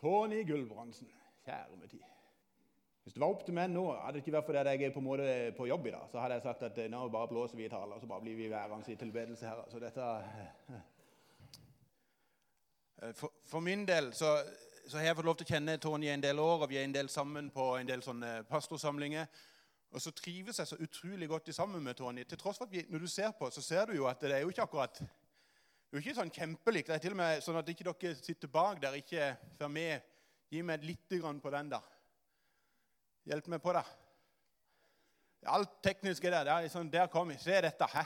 Tony 0.00 0.44
Gulbrandsen, 0.48 1.08
kjære 1.44 1.76
med 1.80 1.88
tid. 1.88 2.06
Hvis 3.02 3.14
det 3.14 3.20
var 3.20 3.32
opp 3.32 3.44
til 3.44 3.54
meg 3.56 3.70
nå, 3.72 3.82
hadde 3.96 4.18
det 4.18 4.22
ikke 4.22 4.36
vært 4.36 4.46
fordi 4.46 4.62
jeg 4.68 4.86
er 4.86 4.94
på, 4.94 5.00
måte 5.04 5.26
på 5.56 5.66
jobb 5.66 5.86
i 5.88 5.92
dag, 5.94 6.08
så 6.12 6.20
hadde 6.20 6.36
jeg 6.36 6.44
sagt 6.44 6.62
at 6.68 6.80
nå 6.92 7.00
bare 7.08 7.28
blåser 7.28 7.56
vi 7.56 7.64
i 7.64 7.72
taler, 7.72 8.00
så 8.00 8.06
bare 8.06 8.22
blir 8.24 8.36
vi 8.36 8.50
værende 8.50 8.92
i 8.92 8.96
tilbedelse 8.96 9.48
her. 9.48 9.66
Så 9.68 9.82
dette... 9.82 10.08
Eh, 13.00 13.14
for, 13.16 13.32
for 13.48 13.64
min 13.64 13.86
del 13.88 14.10
så, 14.12 14.34
så, 14.84 14.98
har 14.98 15.04
jeg 15.04 15.16
fått 15.16 15.24
lov 15.24 15.36
til 15.40 15.46
å 15.46 15.52
kjenne 15.54 15.76
Tony 15.80 16.10
en 16.12 16.20
del 16.20 16.38
år, 16.38 16.66
og 16.66 16.68
vi 16.68 16.76
er 16.76 16.84
en 16.84 16.92
del 16.92 17.08
sammen 17.08 17.46
på 17.48 17.70
en 17.78 17.88
del 17.88 18.02
sånne 18.04 18.42
pastorsamlinger. 18.50 19.24
Og 19.90 20.02
så 20.04 20.12
trives 20.12 20.60
jeg 20.60 20.68
så 20.68 20.76
utrolig 20.76 21.28
godt 21.28 21.48
sammen 21.54 21.80
med 21.82 21.96
Tony. 21.96 22.26
Til 22.28 22.38
tross 22.38 22.60
for 22.60 22.68
at 22.68 22.72
vi, 22.72 22.84
Når 22.88 22.98
du 22.98 23.06
ser 23.06 23.30
på, 23.38 23.48
så 23.50 23.62
ser 23.62 23.86
du 23.86 23.94
jo 23.96 24.04
at 24.06 24.20
det 24.20 24.34
er 24.36 24.44
jo 24.44 24.52
ikke 24.52 24.68
akkurat 24.68 25.00
det 25.90 25.96
er 25.96 26.04
jo 26.04 26.04
ikke 26.04 26.20
sånn 26.20 26.30
kjempelikt. 26.30 26.86
Det 26.86 26.94
er 26.94 27.02
til 27.02 27.14
og 27.16 27.18
med 27.18 27.40
sånn 27.42 27.56
at 27.58 27.70
ikke 27.72 27.84
dere 27.88 28.12
sitter 28.14 28.50
bak 28.52 28.78
der, 28.78 28.94
ikke 29.00 29.32
får 29.58 29.72
med. 29.74 30.04
Gi 30.50 30.60
meg 30.62 30.84
litt 30.86 31.16
på 31.42 31.50
den 31.50 31.72
der. 31.72 31.88
Hjelp 33.26 33.48
meg 33.50 33.62
på 33.62 33.72
det. 33.74 33.82
Alt 35.50 35.80
teknisk 35.82 36.24
er 36.24 36.30
der. 36.30 36.44
der, 36.44 36.68
sånn, 36.70 36.90
der 36.90 37.10
kom 37.10 37.32
jeg. 37.34 37.40
Se 37.42 37.58
dette. 37.66 37.88
Hæ? 37.90 38.04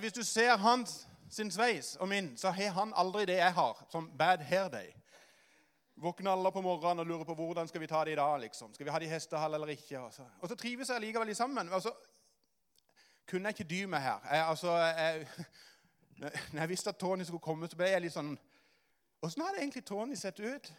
Hvis 0.00 0.16
du 0.16 0.22
ser 0.24 0.56
hans 0.56 1.02
sin 1.28 1.50
sveis 1.50 1.96
og 2.00 2.08
min, 2.08 2.32
så 2.36 2.48
har 2.50 2.72
han 2.72 2.94
aldri 2.96 3.26
det 3.28 3.36
jeg 3.42 3.52
har, 3.52 3.84
som 3.92 4.08
bad 4.16 4.40
hair 4.48 4.68
day. 4.72 4.94
Våkner 6.00 6.32
alle 6.32 6.52
på 6.52 6.64
morgenen 6.64 7.04
og 7.04 7.06
lurer 7.06 7.28
på 7.28 7.36
hvordan 7.36 7.68
skal 7.68 7.80
vi 7.80 7.86
ta 7.92 8.04
det 8.04 8.12
i 8.12 8.16
dag. 8.16 8.40
liksom. 8.40 8.72
Skal 8.74 8.86
vi 8.86 8.90
ha 8.90 8.98
det 8.98 9.06
i 9.06 9.12
hestehall 9.12 9.54
eller 9.54 9.68
ikke? 9.76 10.00
Og 10.00 10.12
så, 10.12 10.24
og 10.40 10.48
så 10.48 10.56
trives 10.56 10.88
jeg 10.88 11.00
likevel 11.00 11.36
sammen. 11.36 11.68
Og 11.68 11.82
så 11.82 11.92
kunne 13.28 13.48
jeg 13.48 13.60
ikke 13.60 13.68
dy 13.68 13.84
meg 13.84 14.00
her. 14.00 14.20
Jeg, 14.32 14.46
altså, 14.48 14.76
jeg, 14.76 15.26
når 16.20 16.60
jeg 16.60 16.68
visste 16.68 16.90
at 16.90 16.98
Tony 17.00 17.24
skulle 17.24 17.44
komme, 17.44 17.68
så 17.68 17.76
ble 17.76 17.90
jeg 17.90 18.06
litt 18.06 18.14
sånn 18.14 18.36
Åssen 19.24 19.42
hadde 19.42 19.62
egentlig 19.62 19.84
Tony 19.84 20.16
sett 20.16 20.40
ut 20.40 20.72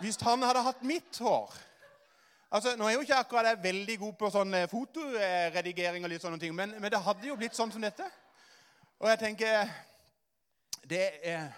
hvis 0.00 0.16
han 0.24 0.42
hadde 0.42 0.62
hatt 0.64 0.80
mitt 0.86 1.18
hår? 1.20 1.52
Altså, 2.50 2.72
Nå 2.76 2.86
er 2.88 2.94
jo 2.96 3.02
ikke 3.04 3.18
akkurat 3.20 3.50
jeg 3.50 3.62
veldig 3.62 3.96
god 4.00 4.14
på 4.18 4.30
sånn 4.32 4.54
eh, 4.56 4.68
fotoredigering, 4.70 6.04
og 6.04 6.10
litt 6.10 6.24
sånne 6.24 6.40
ting, 6.40 6.54
men, 6.56 6.72
men 6.80 6.90
det 6.90 7.02
hadde 7.04 7.28
jo 7.28 7.36
blitt 7.38 7.54
sånn 7.54 7.70
som 7.70 7.84
dette. 7.84 8.06
Og 8.98 9.10
jeg 9.12 9.20
tenker 9.20 9.68
det 10.90 11.04
er, 11.22 11.52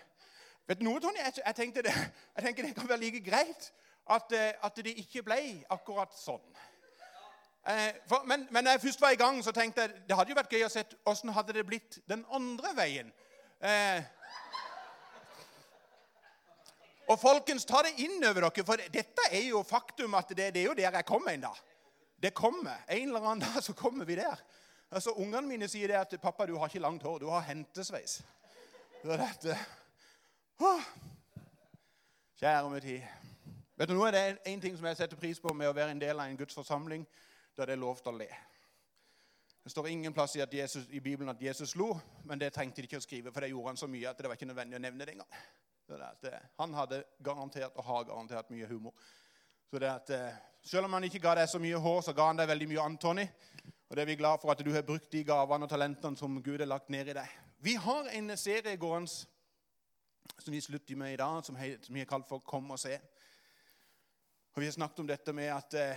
Vet 0.69 0.81
du 0.81 0.85
noe, 0.87 1.01
Tony? 1.03 1.19
Jeg, 1.23 1.39
jeg, 1.39 1.57
tenkte 1.59 1.87
det, 1.87 1.95
jeg 2.37 2.45
tenker 2.45 2.67
det 2.67 2.75
kan 2.77 2.91
være 2.91 3.03
like 3.03 3.23
greit 3.25 3.71
at, 4.11 4.35
eh, 4.37 4.53
at 4.63 4.83
det 4.85 4.95
ikke 5.01 5.25
ble 5.27 5.39
akkurat 5.73 6.13
sånn. 6.19 6.43
Eh, 7.67 7.95
for, 8.11 8.25
men, 8.27 8.49
men 8.51 8.65
når 8.65 8.71
jeg 8.71 8.81
først 8.81 9.01
var 9.01 9.11
i 9.15 9.21
gang, 9.21 9.45
så 9.45 9.53
tenkte 9.53 9.81
jeg 9.85 9.91
det 10.09 10.17
hadde 10.17 10.33
jo 10.33 10.39
vært 10.39 10.55
gøy 10.55 10.65
å 10.67 10.73
se 10.73 10.83
åssen 11.07 11.31
hadde 11.35 11.55
det 11.55 11.67
blitt 11.67 12.01
den 12.11 12.25
andre 12.35 12.73
veien. 12.75 13.13
Eh, 13.63 14.03
og 17.13 17.21
folkens, 17.21 17.67
ta 17.69 17.83
det 17.87 17.95
inn 18.03 18.19
over 18.25 18.49
dere, 18.49 18.65
for 18.67 18.83
dette 18.95 19.29
er 19.31 19.47
jo 19.47 19.63
faktum 19.67 20.15
at 20.19 20.35
det, 20.35 20.51
det 20.55 20.63
er 20.63 20.71
jo 20.71 20.75
der 20.79 20.99
jeg 20.99 21.07
kommer 21.07 21.35
en 21.35 21.47
dag. 21.47 21.63
Det 22.23 22.35
kommer. 22.35 22.83
En 22.89 23.09
eller 23.09 23.31
annen 23.31 23.47
dag 23.47 23.63
så 23.63 23.75
kommer 23.79 24.05
vi 24.09 24.17
der. 24.19 24.43
Altså, 24.91 25.11
Ungene 25.11 25.49
mine 25.49 25.69
sier 25.69 25.89
det 25.89 25.97
at 25.97 26.21
'Pappa, 26.21 26.47
du 26.47 26.59
har 26.59 26.69
ikke 26.69 26.79
langt 26.79 27.03
hår. 27.03 27.19
Du 27.19 27.29
har 27.29 27.43
hentesveis'. 27.43 28.23
Så 29.03 29.17
dette, 29.19 29.59
oh. 30.61 30.83
Kjære 32.39 32.71
min 32.71 32.81
tid. 32.81 33.03
Vet 33.77 33.89
du, 33.89 33.95
Nå 33.95 34.05
er 34.07 34.11
det 34.11 34.39
en 34.47 34.61
ting 34.61 34.77
som 34.77 34.87
jeg 34.87 34.97
setter 34.97 35.17
pris 35.17 35.41
på 35.41 35.55
med 35.55 35.69
å 35.69 35.73
være 35.73 35.91
en 35.91 36.01
del 36.01 36.21
av 36.21 36.27
en 36.27 36.37
Guds 36.37 36.55
forsamling. 36.55 37.07
Da 37.57 37.67
det 37.69 37.77
er 37.77 37.83
lov 37.83 38.01
til 38.01 38.13
å 38.13 38.19
le. 38.19 38.29
Det 39.63 39.71
står 39.71 39.89
ingen 39.89 40.13
plass 40.13 40.37
i, 40.37 40.43
Jesus, 40.53 40.89
i, 40.91 41.01
Bibelen 41.01 41.31
at 41.31 41.43
Jesus 41.43 41.77
lo, 41.77 41.93
men 42.25 42.41
det 42.41 42.51
trengte 42.55 42.83
de 42.83 42.89
ikke 42.89 42.99
å 42.99 43.05
skrive, 43.05 43.33
for 43.33 43.45
det 43.45 43.53
gjorde 43.53 43.71
han 43.71 43.79
så 43.79 43.87
mye 43.87 44.09
at 44.11 44.19
det 44.19 44.31
var 44.31 44.39
ikke 44.39 44.49
nødvendig 44.51 44.79
å 44.79 44.83
nevne 44.83 45.07
det 45.07 45.15
engang. 45.15 45.43
Det, 46.23 46.33
han 46.59 46.75
hadde 46.75 47.03
garantert 47.23 47.77
og 47.77 47.85
har 47.85 48.09
garantert 48.09 48.51
mye 48.51 48.67
humor. 48.67 48.95
Så 49.71 49.79
det 49.79 49.91
at, 49.91 50.11
eh, 50.11 50.41
Selv 50.63 50.87
om 50.87 50.93
han 50.93 51.05
ikke 51.05 51.19
ga 51.19 51.35
deg 51.35 51.49
så 51.51 51.59
mye 51.59 51.79
hår, 51.79 52.01
så 52.07 52.13
ga 52.15 52.29
han 52.29 52.39
deg 52.39 52.47
veldig 52.47 52.67
mye 52.71 52.83
Antony. 52.87 53.25
Og 53.91 53.97
det 53.97 54.03
er 54.03 54.07
vi 54.07 54.15
glad 54.15 54.39
for 54.39 54.53
at 54.53 54.61
du 54.63 54.71
har 54.71 54.85
brukt 54.87 55.11
de 55.11 55.25
gavene 55.27 55.67
og 55.67 55.71
talentene 55.71 56.17
som 56.17 56.37
Gud 56.43 56.61
har 56.61 56.69
lagt 56.71 56.91
ned 56.91 57.09
i 57.11 57.17
deg. 57.19 57.33
Vi 57.59 57.75
har 57.75 58.07
en 58.15 58.37
serie 58.37 58.77
gående 58.77 59.11
som 59.11 60.55
vi 60.55 60.61
slutter 60.61 60.97
med 60.97 61.13
i 61.13 61.17
dag, 61.17 61.45
som 61.45 61.59
vi 61.59 61.99
har 61.99 62.07
kalt 62.07 62.29
for 62.29 62.39
'Kom 62.39 62.71
og 62.71 62.79
se'. 62.79 63.01
Og 64.55 64.61
Vi 64.61 64.65
har 64.65 64.73
snakket 64.73 65.01
om 65.01 65.07
dette 65.07 65.33
med 65.33 65.49
at 65.49 65.75
eh, 65.75 65.97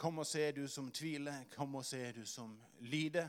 'Kom 0.00 0.18
og 0.18 0.26
se, 0.26 0.52
du 0.52 0.68
som 0.68 0.92
tviler. 0.92 1.44
Kom 1.50 1.74
og 1.74 1.84
se, 1.84 2.12
du 2.12 2.26
som 2.26 2.62
lider'. 2.80 3.28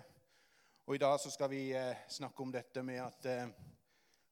Og 0.86 0.96
I 0.96 0.98
dag 0.98 1.20
så 1.20 1.30
skal 1.30 1.50
vi 1.50 1.74
eh, 1.74 1.96
snakke 2.10 2.44
om 2.44 2.52
dette 2.52 2.84
med 2.84 2.96
at 2.96 3.26
eh, 3.26 3.50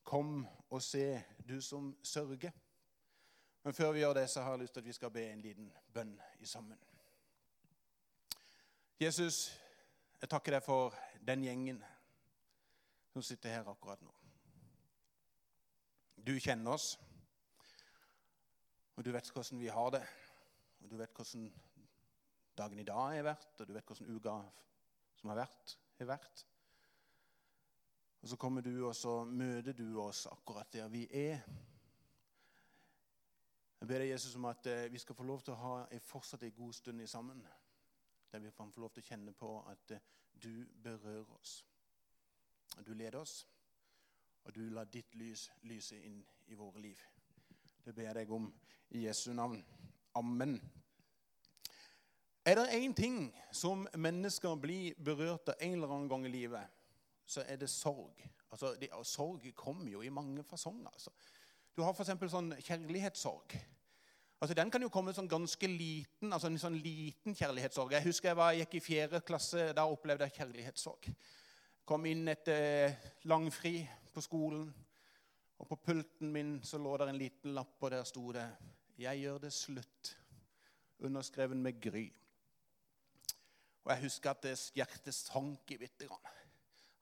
'Kom 0.04 0.48
og 0.70 0.82
se, 0.82 1.24
du 1.50 1.62
som 1.62 1.98
sørger'. 2.04 2.52
Men 3.64 3.74
før 3.74 3.92
vi 3.92 4.00
gjør 4.00 4.14
det, 4.14 4.30
så 4.30 4.42
har 4.42 4.50
jeg 4.52 4.60
lyst 4.60 4.74
til 4.74 4.80
at 4.80 4.86
vi 4.86 4.94
skal 4.94 5.12
be 5.12 5.32
en 5.32 5.42
liten 5.42 5.74
bønn 5.94 6.22
i 6.40 6.46
sammen. 6.46 6.80
Jesus, 9.00 9.60
jeg 10.22 10.30
takker 10.30 10.52
deg 10.52 10.64
for 10.64 10.96
den 11.28 11.44
gjengen 11.44 11.84
som 13.14 13.22
sitter 13.22 13.50
her 13.50 13.68
akkurat 13.68 14.02
nå. 14.02 14.16
Du 16.28 16.40
kjenner 16.40 16.72
oss, 16.72 17.00
og 18.96 19.06
du 19.06 19.12
vet 19.12 19.32
hvordan 19.32 19.60
vi 19.60 19.68
har 19.68 19.90
det. 19.90 20.08
Og 20.80 20.92
du 20.92 20.98
vet 20.98 21.12
hvordan 21.16 21.52
dagen 22.60 22.80
i 22.82 22.88
dag 22.88 23.16
har 23.16 23.28
vært, 23.32 23.54
og 23.60 23.68
du 23.68 23.74
vet 23.76 23.88
hvordan 23.88 24.16
uka 24.16 24.36
som 25.20 25.32
har 25.32 25.42
vært, 25.42 25.76
har 26.00 26.10
vært. 26.12 26.46
Og 28.20 28.30
så 28.30 28.38
kommer 28.40 28.62
du, 28.62 28.74
og 28.88 28.96
så 28.96 29.24
møter 29.24 29.74
du 29.74 30.00
oss 30.02 30.26
akkurat 30.28 30.74
der 30.74 30.88
vi 30.92 31.06
er. 31.08 31.40
Jeg 33.80 33.88
ber 33.88 34.04
deg, 34.04 34.10
Jesus, 34.12 34.36
om 34.36 34.50
at 34.50 34.68
eh, 34.68 34.92
vi 34.92 35.00
skal 35.00 35.16
få 35.16 35.24
lov 35.24 35.44
til 35.44 35.56
å 35.56 35.62
ha 35.62 36.00
fortsatt 36.04 36.44
en 36.44 36.56
god 36.58 36.74
stund 36.76 37.06
sammen 37.08 37.46
der 38.30 38.40
vi 38.44 38.52
kan 38.52 38.72
få 38.72 38.84
lov 38.84 38.92
til 38.94 39.02
å 39.02 39.08
kjenne 39.08 39.34
på 39.34 39.54
at 39.72 39.94
eh, 39.96 40.04
du 40.44 40.66
berører 40.84 41.32
oss. 41.40 41.62
Du 42.86 42.92
leder 42.94 43.20
oss, 43.20 43.48
og 44.44 44.54
du 44.56 44.68
lar 44.70 44.92
ditt 44.92 45.16
lys 45.16 45.48
lyse 45.68 45.98
inn 46.06 46.20
i 46.48 46.60
våre 46.60 46.84
liv. 46.84 47.00
Det 47.86 47.96
ber 47.96 48.10
jeg 48.10 48.20
deg 48.20 48.36
om 48.36 48.52
i 48.96 49.06
Jesu 49.08 49.32
navn. 49.34 49.64
Amen. 50.20 50.60
Er 52.50 52.56
det 52.56 52.70
én 52.74 52.94
ting 52.98 53.18
som 53.52 53.84
mennesker 53.94 54.56
blir 54.58 54.96
berørt 55.06 55.52
av 55.52 55.60
en 55.62 55.74
eller 55.76 55.92
annen 55.94 56.08
gang 56.10 56.24
i 56.26 56.32
livet, 56.34 56.66
så 57.26 57.44
er 57.46 57.60
det 57.62 57.68
sorg. 57.70 58.24
Altså, 58.50 58.72
det, 58.80 58.90
sorg 59.06 59.44
kommer 59.56 59.92
jo 59.92 60.02
i 60.02 60.10
mange 60.10 60.42
fasonger. 60.44 60.90
Altså. 60.90 61.12
Du 61.78 61.84
har 61.86 61.94
f.eks. 61.94 62.10
sånn 62.32 62.56
kjærlighetssorg. 62.58 63.54
Altså, 64.42 64.56
Den 64.58 64.72
kan 64.74 64.82
jo 64.82 64.90
komme 64.90 65.14
sånn 65.14 65.30
ganske 65.30 65.70
liten, 65.70 66.34
altså 66.34 66.50
en 66.50 66.58
sånn 66.58 66.80
liten 66.82 67.38
kjærlighetssorg. 67.38 67.94
Jeg 67.94 68.08
husker 68.08 68.32
jeg 68.32 68.40
var, 68.40 68.58
gikk 68.58 68.74
i 68.80 68.82
fjerde 68.82 69.22
klasse. 69.28 69.68
Da 69.78 69.86
opplevde 69.86 70.26
jeg 70.26 70.40
kjærlighetssorg. 70.40 71.10
Kom 71.86 72.08
inn 72.10 72.34
etter 72.34 72.96
langfri 73.30 73.84
på 74.16 74.24
skolen, 74.26 74.72
og 75.60 75.70
på 75.70 75.78
pulten 75.86 76.34
min 76.34 76.56
så 76.66 76.82
lå 76.82 76.98
der 76.98 77.14
en 77.14 77.22
liten 77.22 77.54
lapp, 77.54 77.78
og 77.78 77.92
der 77.94 78.10
sto 78.10 78.32
det 78.32 78.48
'Jeg 78.98 79.22
gjør 79.22 79.38
det 79.38 79.54
slutt', 79.54 80.16
underskreven 81.00 81.62
med 81.62 81.80
Gry. 81.82 82.10
Og 83.90 83.96
Jeg 83.96 84.04
husker 84.04 84.30
at 84.30 84.46
hjertet 84.78 85.16
sank 85.18 85.72
i 85.74 85.78
bitte 85.82 86.06
grann. 86.06 86.26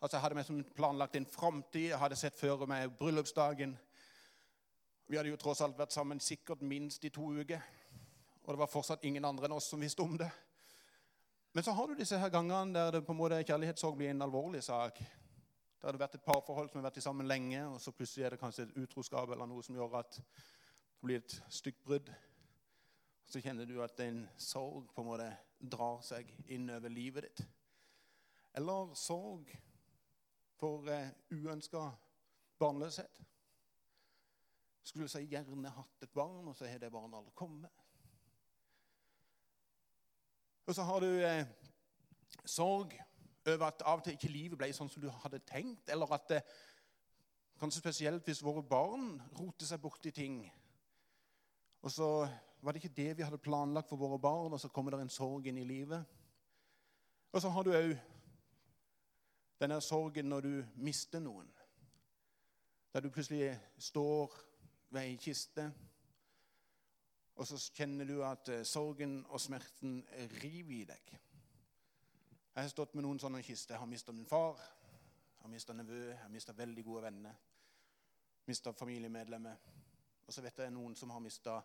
Altså, 0.02 0.16
jeg 0.16 0.22
hadde 0.24 0.36
meg 0.38 0.68
planlagt 0.76 1.16
en 1.20 1.26
framtid, 1.28 1.90
jeg 1.90 2.00
hadde 2.00 2.16
sett 2.16 2.38
for 2.40 2.64
meg 2.70 2.94
bryllupsdagen. 2.96 3.74
Vi 5.08 5.18
hadde 5.20 5.34
jo 5.34 5.40
tross 5.42 5.60
alt 5.66 5.76
vært 5.76 5.92
sammen 5.92 6.22
sikkert 6.24 6.62
minst 6.64 7.04
i 7.04 7.12
to 7.12 7.28
uker. 7.36 7.60
Og 8.46 8.54
det 8.54 8.62
var 8.62 8.72
fortsatt 8.72 9.04
ingen 9.04 9.28
andre 9.28 9.50
enn 9.50 9.56
oss 9.58 9.68
som 9.68 9.84
visste 9.84 10.06
om 10.06 10.16
det. 10.22 10.30
Men 11.52 11.66
så 11.68 11.74
har 11.76 11.90
du 11.92 12.00
disse 12.00 12.20
her 12.22 12.32
gangene 12.32 12.78
der 12.78 12.94
det 12.96 13.02
på 13.04 13.12
en 13.12 13.20
måte 13.20 13.42
kjærlighetssorg 13.42 13.98
blir 14.00 14.14
en 14.14 14.24
alvorlig 14.24 14.64
sak. 14.64 15.02
Der 15.82 15.92
har 15.92 16.00
vært 16.00 16.16
et 16.16 16.24
parforhold 16.24 16.72
som 16.72 16.80
har 16.80 16.88
vært 16.88 17.02
sammen 17.04 17.28
lenge, 17.28 17.66
og 17.68 17.82
så 17.84 17.92
plutselig 17.92 18.30
er 18.30 18.38
det 18.38 18.40
kanskje 18.40 18.64
et 18.70 18.80
utroskap 18.80 19.28
eller 19.36 19.50
noe 19.50 19.66
som 19.66 19.76
gjør 19.76 20.00
at 20.00 20.22
det 20.22 21.04
blir 21.04 21.20
et 21.20 21.36
stygt 21.52 21.84
brudd. 21.84 22.14
Så 23.28 23.44
kjenner 23.44 23.68
du 23.68 23.76
at 23.84 24.00
en 24.08 24.24
sorg 24.40 24.88
på 24.96 25.04
en 25.04 25.12
måte 25.12 25.28
drar 25.60 26.02
seg 26.06 26.30
inn 26.54 26.70
over 26.70 26.92
livet 26.94 27.28
ditt. 27.28 27.44
Eller 28.58 28.94
sorg 28.98 29.50
for 30.58 30.88
uh, 30.90 31.10
uønska 31.34 31.84
barnløshet. 32.60 33.22
Skulle 34.84 35.10
så 35.12 35.22
gjerne 35.22 35.74
hatt 35.74 36.04
et 36.04 36.14
barn, 36.16 36.48
og 36.48 36.56
så 36.56 36.66
har 36.70 36.80
det 36.82 36.92
barnet 36.92 37.18
aldri 37.20 37.34
kommet. 37.36 37.84
Og 40.68 40.76
så 40.76 40.84
har 40.84 41.00
du 41.00 41.08
eh, 41.24 41.46
sorg 42.46 42.96
over 43.48 43.66
at 43.68 43.84
av 43.88 44.00
og 44.00 44.04
til 44.04 44.18
ikke 44.18 44.32
livet 44.32 44.60
ble 44.60 44.68
sånn 44.76 44.90
som 44.92 45.04
du 45.04 45.08
hadde 45.24 45.40
tenkt, 45.48 45.90
eller 45.92 46.12
at 46.16 46.28
det, 46.32 46.42
Kanskje 47.58 47.80
spesielt 47.82 48.28
hvis 48.30 48.44
våre 48.46 48.62
barn 48.62 49.16
roter 49.34 49.66
seg 49.66 49.80
borti 49.82 50.12
ting. 50.14 50.44
Og 51.82 51.90
så 51.90 52.10
var 52.62 52.72
det 52.72 52.84
ikke 52.84 52.96
det 52.96 53.18
vi 53.18 53.24
hadde 53.24 53.38
planlagt 53.38 53.90
for 53.90 54.00
våre 54.02 54.20
barn, 54.20 54.54
og 54.54 54.60
så 54.60 54.68
kommer 54.68 54.92
det 54.92 55.02
en 55.02 55.14
sorg 55.14 55.48
inn 55.48 55.58
i 55.58 55.68
livet. 55.68 56.06
Og 57.32 57.42
så 57.42 57.50
har 57.50 57.64
du 57.64 57.74
òg 57.76 57.94
denne 59.60 59.82
sorgen 59.82 60.30
når 60.30 60.42
du 60.42 60.66
mister 60.76 61.20
noen. 61.20 61.50
Der 62.94 63.02
du 63.02 63.10
plutselig 63.10 63.52
står 63.78 64.34
ved 64.90 65.02
ei 65.02 65.16
kiste 65.16 65.72
Og 67.36 67.48
så 67.48 67.58
kjenner 67.74 68.06
du 68.06 68.24
at 68.26 68.50
eh, 68.50 68.64
sorgen 68.66 69.26
og 69.30 69.42
smerten 69.42 70.00
river 70.42 70.74
i 70.74 70.86
deg. 70.90 71.12
Jeg 72.56 72.64
har 72.64 72.70
stått 72.72 72.96
med 72.98 73.04
noen 73.06 73.20
sånne 73.22 73.44
kister. 73.46 73.76
Jeg 73.76 73.80
har 73.80 73.90
mista 73.92 74.12
min 74.12 74.26
far, 74.26 74.58
jeg 74.58 75.44
har 75.44 75.52
mista 75.52 75.74
nevø, 75.78 76.00
jeg 76.08 76.18
har 76.18 76.32
mista 76.34 76.56
veldig 76.58 76.86
gode 76.86 77.04
venner. 77.04 77.36
Mista 78.50 78.74
familiemedlemmer. 78.74 79.60
Og 80.26 80.34
så 80.34 80.42
vet 80.42 80.64
jeg 80.64 80.74
noen 80.74 80.96
som 80.98 81.14
har 81.14 81.22
mista 81.22 81.60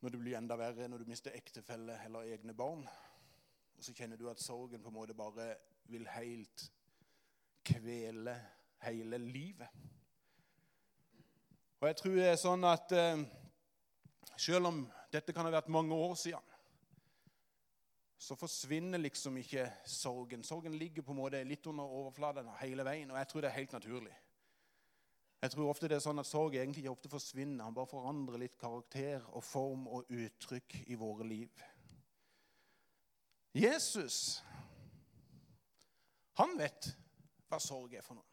når 0.00 0.12
det 0.12 0.20
blir 0.20 0.36
enda 0.38 0.56
verre, 0.60 0.88
når 0.88 1.02
du 1.02 1.10
mister 1.10 1.34
ektefelle 1.34 1.98
eller 2.04 2.32
egne 2.34 2.54
barn. 2.54 2.84
Og 3.76 3.84
så 3.84 3.94
kjenner 3.96 4.16
du 4.16 4.28
at 4.30 4.42
sorgen 4.42 4.82
på 4.82 4.92
en 4.92 4.98
måte 4.98 5.16
bare 5.16 5.54
vil 5.90 6.06
helt 6.16 6.66
kvele 7.66 8.34
hele 8.82 9.18
livet. 9.18 9.68
Og 11.80 11.88
jeg 11.88 11.96
tror 11.96 12.14
det 12.16 12.28
er 12.30 12.38
sånn 12.40 12.64
at 12.64 12.92
eh, 12.96 13.24
selv 14.40 14.70
om 14.70 14.84
dette 15.12 15.32
kan 15.32 15.46
ha 15.46 15.52
vært 15.52 15.72
mange 15.72 15.94
år 15.94 16.14
siden, 16.18 16.52
så 18.18 18.34
forsvinner 18.38 18.98
liksom 18.98 19.36
ikke 19.38 19.66
sorgen. 19.84 20.44
Sorgen 20.44 20.74
ligger 20.80 21.04
på 21.04 21.12
en 21.12 21.20
måte 21.20 21.42
litt 21.44 21.66
under 21.68 21.84
overflaten 21.84 22.48
hele 22.62 22.84
veien, 22.86 23.10
og 23.12 23.20
jeg 23.20 23.28
tror 23.30 23.44
det 23.44 23.50
er 23.50 23.58
helt 23.58 23.76
naturlig. 23.76 24.14
Jeg 25.42 25.52
tror 25.52 25.70
ofte 25.70 25.88
det 25.88 25.98
er 25.98 26.04
sånn 26.04 26.20
at 26.22 26.28
Sorg 26.28 26.56
egentlig 26.56 26.84
ikke 26.84 26.94
ofte 26.94 27.12
forsvinner. 27.12 27.64
Han 27.66 27.76
bare 27.76 27.90
forandrer 27.90 28.40
litt 28.40 28.56
karakter 28.60 29.24
og 29.36 29.44
form 29.44 29.84
og 29.92 30.08
uttrykk 30.12 30.78
i 30.88 30.96
våre 30.98 31.26
liv. 31.28 31.64
Jesus, 33.56 34.42
han 36.36 36.56
vet 36.58 36.90
hva 37.48 37.60
sorg 37.62 37.94
er 37.96 38.04
for 38.04 38.18
noe. 38.18 38.32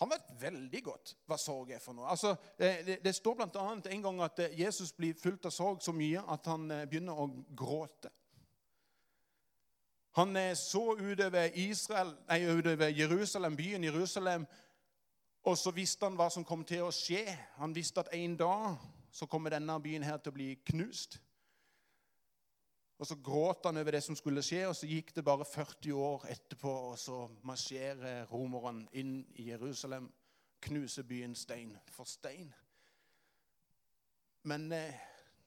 Han 0.00 0.08
vet 0.10 0.30
veldig 0.40 0.80
godt 0.82 1.12
hva 1.28 1.36
sorg 1.38 1.74
er 1.76 1.82
for 1.82 1.94
noe. 1.94 2.08
Altså, 2.10 2.32
det, 2.58 2.96
det 3.04 3.12
står 3.14 3.36
bl.a. 3.36 3.64
en 3.76 4.06
gang 4.06 4.22
at 4.24 4.40
Jesus 4.56 4.94
blir 4.96 5.18
fulgt 5.20 5.46
av 5.46 5.54
sorg 5.54 5.84
så 5.84 5.92
mye 5.94 6.24
at 6.32 6.48
han 6.48 6.64
eh, 6.72 6.86
begynner 6.88 7.20
å 7.20 7.28
gråte. 7.54 8.10
Han 10.18 10.36
er 10.36 10.54
så 10.54 10.82
utover, 10.98 11.50
Israel, 11.54 12.16
nei, 12.28 12.42
utover 12.50 12.88
Jerusalem, 12.88 13.56
byen 13.56 13.84
Jerusalem, 13.84 14.46
og 15.42 15.58
så 15.58 15.70
visste 15.70 16.04
han 16.08 16.16
hva 16.18 16.26
som 16.32 16.44
kom 16.44 16.64
til 16.66 16.82
å 16.84 16.92
skje. 16.92 17.22
Han 17.60 17.74
visste 17.74 18.02
at 18.02 18.10
en 18.16 18.34
dag 18.36 18.80
så 19.12 19.26
kommer 19.30 19.54
denne 19.54 19.76
byen 19.82 20.04
her 20.04 20.18
til 20.18 20.32
å 20.32 20.36
bli 20.36 20.48
knust. 20.72 21.20
Og 23.00 23.06
Så 23.06 23.16
gråt 23.16 23.64
han 23.64 23.80
over 23.80 23.90
det 23.96 24.02
som 24.04 24.16
skulle 24.16 24.42
skje, 24.44 24.66
og 24.68 24.74
så 24.76 24.86
gikk 24.86 25.14
det 25.16 25.24
bare 25.24 25.44
40 25.48 25.92
år 25.96 26.26
etterpå, 26.28 26.72
og 26.90 26.98
så 26.98 27.22
marsjerer 27.48 28.26
romerne 28.28 28.88
inn 28.92 29.22
i 29.40 29.46
Jerusalem, 29.48 30.10
knuser 30.60 31.06
byen 31.08 31.34
stein 31.34 31.72
for 31.88 32.04
stein. 32.04 32.50
Men 34.42 34.72
eh, 34.72 34.98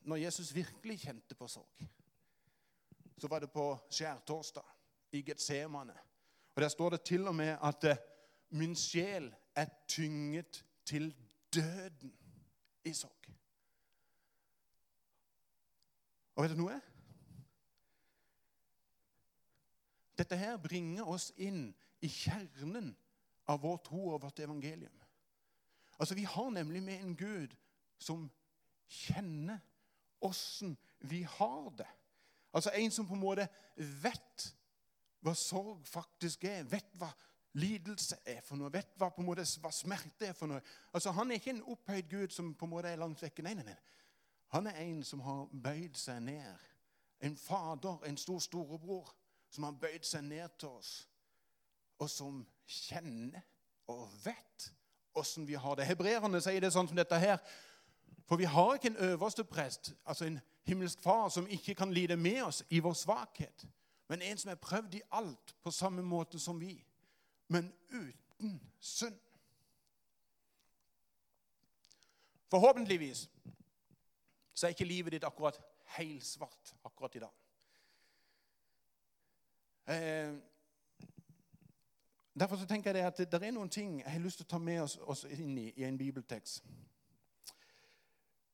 når 0.02 0.24
Jesus 0.24 0.56
virkelig 0.56 1.00
kjente 1.04 1.38
på 1.38 1.48
sorg, 1.48 1.86
så 3.18 3.28
var 3.28 3.40
det 3.40 3.52
på 3.52 3.66
skjærtorsdag 3.90 4.66
i 5.12 5.22
Getsemane. 5.22 5.96
Og 6.56 6.62
Der 6.62 6.70
står 6.70 6.90
det 6.90 7.02
til 7.02 7.28
og 7.28 7.36
med 7.36 7.58
at 7.64 7.84
eh, 7.84 7.98
min 8.50 8.76
sjel 8.76 9.34
er 9.56 9.66
tynget 9.88 10.66
til 10.86 11.16
døden 11.54 12.14
i 12.84 12.94
sorg. 12.94 13.30
Og 16.36 16.44
vet 16.44 16.52
du 16.52 16.58
noe? 16.58 16.80
Dette 20.18 20.38
her 20.38 20.58
bringer 20.62 21.10
oss 21.10 21.32
inn 21.38 21.72
i 22.02 22.10
kjernen 22.10 22.94
av 23.50 23.62
vår 23.64 23.80
tro 23.86 24.02
og 24.14 24.22
vårt 24.24 24.40
evangelium. 24.40 25.00
Altså, 26.00 26.16
Vi 26.16 26.24
har 26.24 26.50
nemlig 26.50 26.84
med 26.84 27.02
en 27.02 27.16
Gud 27.16 27.56
som 27.98 28.32
kjenner 28.88 29.60
åssen 30.22 30.78
vi 31.00 31.24
har 31.24 31.70
det. 31.78 31.90
Altså 32.54 32.72
En 32.78 32.92
som 32.92 33.08
på 33.08 33.14
en 33.14 33.24
måte 33.24 33.48
vet 33.76 34.50
hva 35.24 35.34
sorg 35.38 35.86
faktisk 35.88 36.44
er, 36.44 36.66
vet 36.68 36.98
hva 37.00 37.10
lidelse 37.54 38.18
er 38.26 38.42
for 38.44 38.58
noe, 38.60 38.72
vet 38.74 38.92
hva, 38.98 39.10
på 39.14 39.22
en 39.22 39.28
måte, 39.30 39.46
hva 39.62 39.72
smerte 39.74 40.28
er 40.30 40.38
for 40.38 40.52
noe. 40.52 40.62
Altså 40.94 41.14
Han 41.16 41.32
er 41.32 41.40
ikke 41.40 41.54
en 41.54 41.66
opphøyd 41.74 42.10
Gud 42.10 42.36
som 42.36 42.54
på 42.58 42.68
en 42.68 42.74
måte 42.74 42.92
er 42.92 43.02
langt 43.02 43.22
vekk. 43.24 43.44
Nei, 43.46 43.56
nei, 43.60 43.66
nei. 43.68 43.80
Han 44.54 44.68
er 44.70 44.80
en 44.84 45.02
som 45.06 45.22
har 45.26 45.48
bøyd 45.50 45.98
seg 45.98 46.22
ned. 46.28 46.70
En 47.24 47.38
fader, 47.40 48.04
en 48.06 48.20
stor 48.20 48.42
storebror 48.44 49.14
som 49.54 49.68
har 49.68 49.78
bøyd 49.80 50.06
seg 50.06 50.26
ned 50.26 50.58
til 50.60 50.74
oss, 50.74 50.92
og 52.02 52.10
som 52.10 52.42
kjenner 52.68 53.42
og 53.92 54.10
vet 54.24 54.70
åssen 55.18 55.46
vi 55.48 55.56
har 55.56 55.78
det. 55.78 55.88
Hebreerne 55.88 56.42
sier 56.42 56.62
det 56.62 56.74
sånn 56.74 56.90
som 56.90 56.98
dette 56.98 57.18
her. 57.22 57.38
For 58.26 58.36
vi 58.36 58.44
har 58.44 58.74
ikke 58.74 58.88
en 58.88 58.98
øverste 58.98 59.44
prest, 59.44 59.94
altså 60.06 60.26
en 60.26 60.40
himmelsk 60.64 61.02
far, 61.02 61.30
som 61.30 61.48
ikke 61.50 61.76
kan 61.76 61.94
lide 61.94 62.18
med 62.18 62.42
oss 62.42 62.64
i 62.70 62.80
vår 62.80 62.94
svakhet, 62.94 63.68
men 64.08 64.22
en 64.22 64.38
som 64.38 64.52
er 64.52 64.56
prøvd 64.56 64.94
i 64.94 65.02
alt 65.12 65.56
på 65.64 65.72
samme 65.72 66.02
måte 66.02 66.40
som 66.40 66.60
vi, 66.60 66.86
men 67.48 67.74
uten 67.92 68.62
synd. 68.80 69.20
Forhåpentligvis 72.50 73.30
så 74.54 74.66
er 74.66 74.70
ikke 74.70 74.86
livet 74.86 75.12
ditt 75.12 75.24
akkurat 75.24 75.62
helsvart 75.98 76.76
akkurat 76.86 77.16
i 77.16 77.20
dag. 77.20 77.32
Eh, 79.88 80.36
derfor 82.40 82.56
så 82.56 82.66
tenker 82.66 82.96
jeg 82.96 83.08
at 83.08 83.18
det, 83.18 83.44
er 83.44 83.52
noen 83.52 83.70
ting 83.70 84.00
jeg 84.02 84.12
har 84.12 84.20
lyst 84.20 84.38
til 84.38 84.46
å 84.46 84.54
ta 84.54 84.58
med 84.58 85.00
oss 85.02 85.26
inn 85.26 85.58
i, 85.58 85.74
i 85.76 85.84
en 85.84 85.98
bibeltekst. 85.98 86.64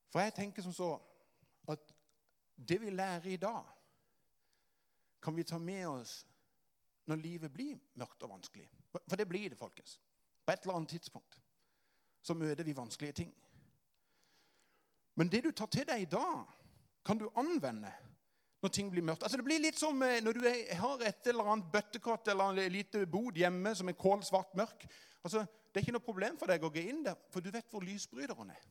For 0.09 0.19
jeg 0.19 0.33
tenker 0.33 0.65
som 0.65 0.73
så 0.73 0.93
at 1.69 1.93
det 2.69 2.81
vi 2.81 2.89
lærer 2.89 3.27
i 3.29 3.37
dag, 3.37 3.63
kan 5.21 5.35
vi 5.35 5.43
ta 5.43 5.57
med 5.57 5.85
oss 5.87 6.25
når 7.05 7.15
livet 7.15 7.53
blir 7.53 7.77
mørkt 7.99 8.23
og 8.23 8.29
vanskelig. 8.29 8.69
For 8.91 9.15
det 9.15 9.27
blir 9.29 9.49
det, 9.49 9.57
folkens. 9.57 9.99
På 10.45 10.51
et 10.51 10.63
eller 10.63 10.75
annet 10.75 10.89
tidspunkt 10.89 11.41
så 12.21 12.33
møter 12.33 12.63
vi 12.63 12.75
vanskelige 12.75 13.13
ting. 13.13 13.33
Men 15.15 15.29
det 15.31 15.43
du 15.43 15.51
tar 15.51 15.67
til 15.67 15.87
deg 15.87 16.01
i 16.01 16.11
dag, 16.11 16.45
kan 17.05 17.17
du 17.17 17.29
anvende 17.35 17.91
når 18.61 18.69
ting 18.69 18.91
blir 18.91 19.03
mørkt. 19.03 19.23
Altså 19.23 19.37
Det 19.37 19.45
blir 19.45 19.61
litt 19.63 19.79
som 19.79 20.01
eh, 20.03 20.19
når 20.23 20.35
du 20.35 20.41
har 20.81 21.05
et 21.07 21.27
eller 21.31 21.47
annet 21.51 21.71
bøttekott 21.71 22.27
eller 22.27 22.59
en 22.59 22.71
lite 22.71 23.05
bod 23.07 23.37
hjemme 23.39 23.73
som 23.75 23.87
er 23.87 23.97
kålsvart 23.99 24.55
mørk. 24.55 24.85
Altså, 25.23 25.45
Det 25.69 25.79
er 25.79 25.85
ikke 25.85 25.95
noe 25.95 26.05
problem 26.05 26.37
for 26.37 26.49
deg 26.49 26.63
å 26.63 26.71
gå 26.73 26.81
inn 26.81 27.03
der, 27.05 27.17
for 27.29 27.45
du 27.45 27.51
vet 27.53 27.67
hvor 27.71 27.83
lysbryteren 27.85 28.49
er. 28.49 28.63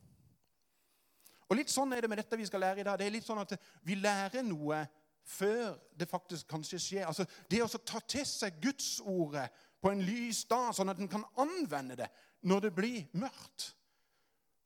Og 1.49 1.57
Litt 1.57 1.71
sånn 1.73 1.93
er 1.93 2.05
det 2.05 2.09
med 2.11 2.21
dette 2.21 2.37
vi 2.37 2.45
skal 2.45 2.61
lære 2.61 2.83
i 2.83 2.87
dag. 2.87 2.99
Det 2.99 3.07
er 3.07 3.15
litt 3.15 3.25
sånn 3.25 3.41
at 3.41 3.55
Vi 3.85 3.97
lærer 3.97 4.45
noe 4.45 4.83
før 5.29 5.75
det 5.97 6.09
faktisk 6.09 6.47
kanskje 6.49 6.79
skjer. 6.79 7.07
Altså, 7.07 7.25
Det 7.49 7.61
å 7.63 7.67
ta 7.67 7.99
til 7.99 8.25
seg 8.25 8.61
Gudsordet 8.61 9.49
på 9.81 9.91
en 9.91 10.01
lys 10.03 10.43
dag, 10.45 10.73
sånn 10.75 10.89
at 10.89 10.99
en 10.99 11.07
kan 11.07 11.25
anvende 11.37 11.95
det 11.95 12.09
når 12.43 12.61
det 12.67 12.75
blir 12.75 13.05
mørkt. 13.13 13.73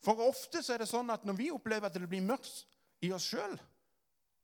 For 0.03 0.19
ofte 0.27 0.63
så 0.63 0.73
er 0.73 0.83
det 0.83 0.89
sånn 0.89 1.11
at 1.13 1.23
når 1.25 1.37
vi 1.39 1.51
opplever 1.51 1.87
at 1.87 1.95
det 1.95 2.09
blir 2.09 2.25
mørkt 2.25 2.65
i 3.03 3.11
oss 3.15 3.29
sjøl, 3.31 3.55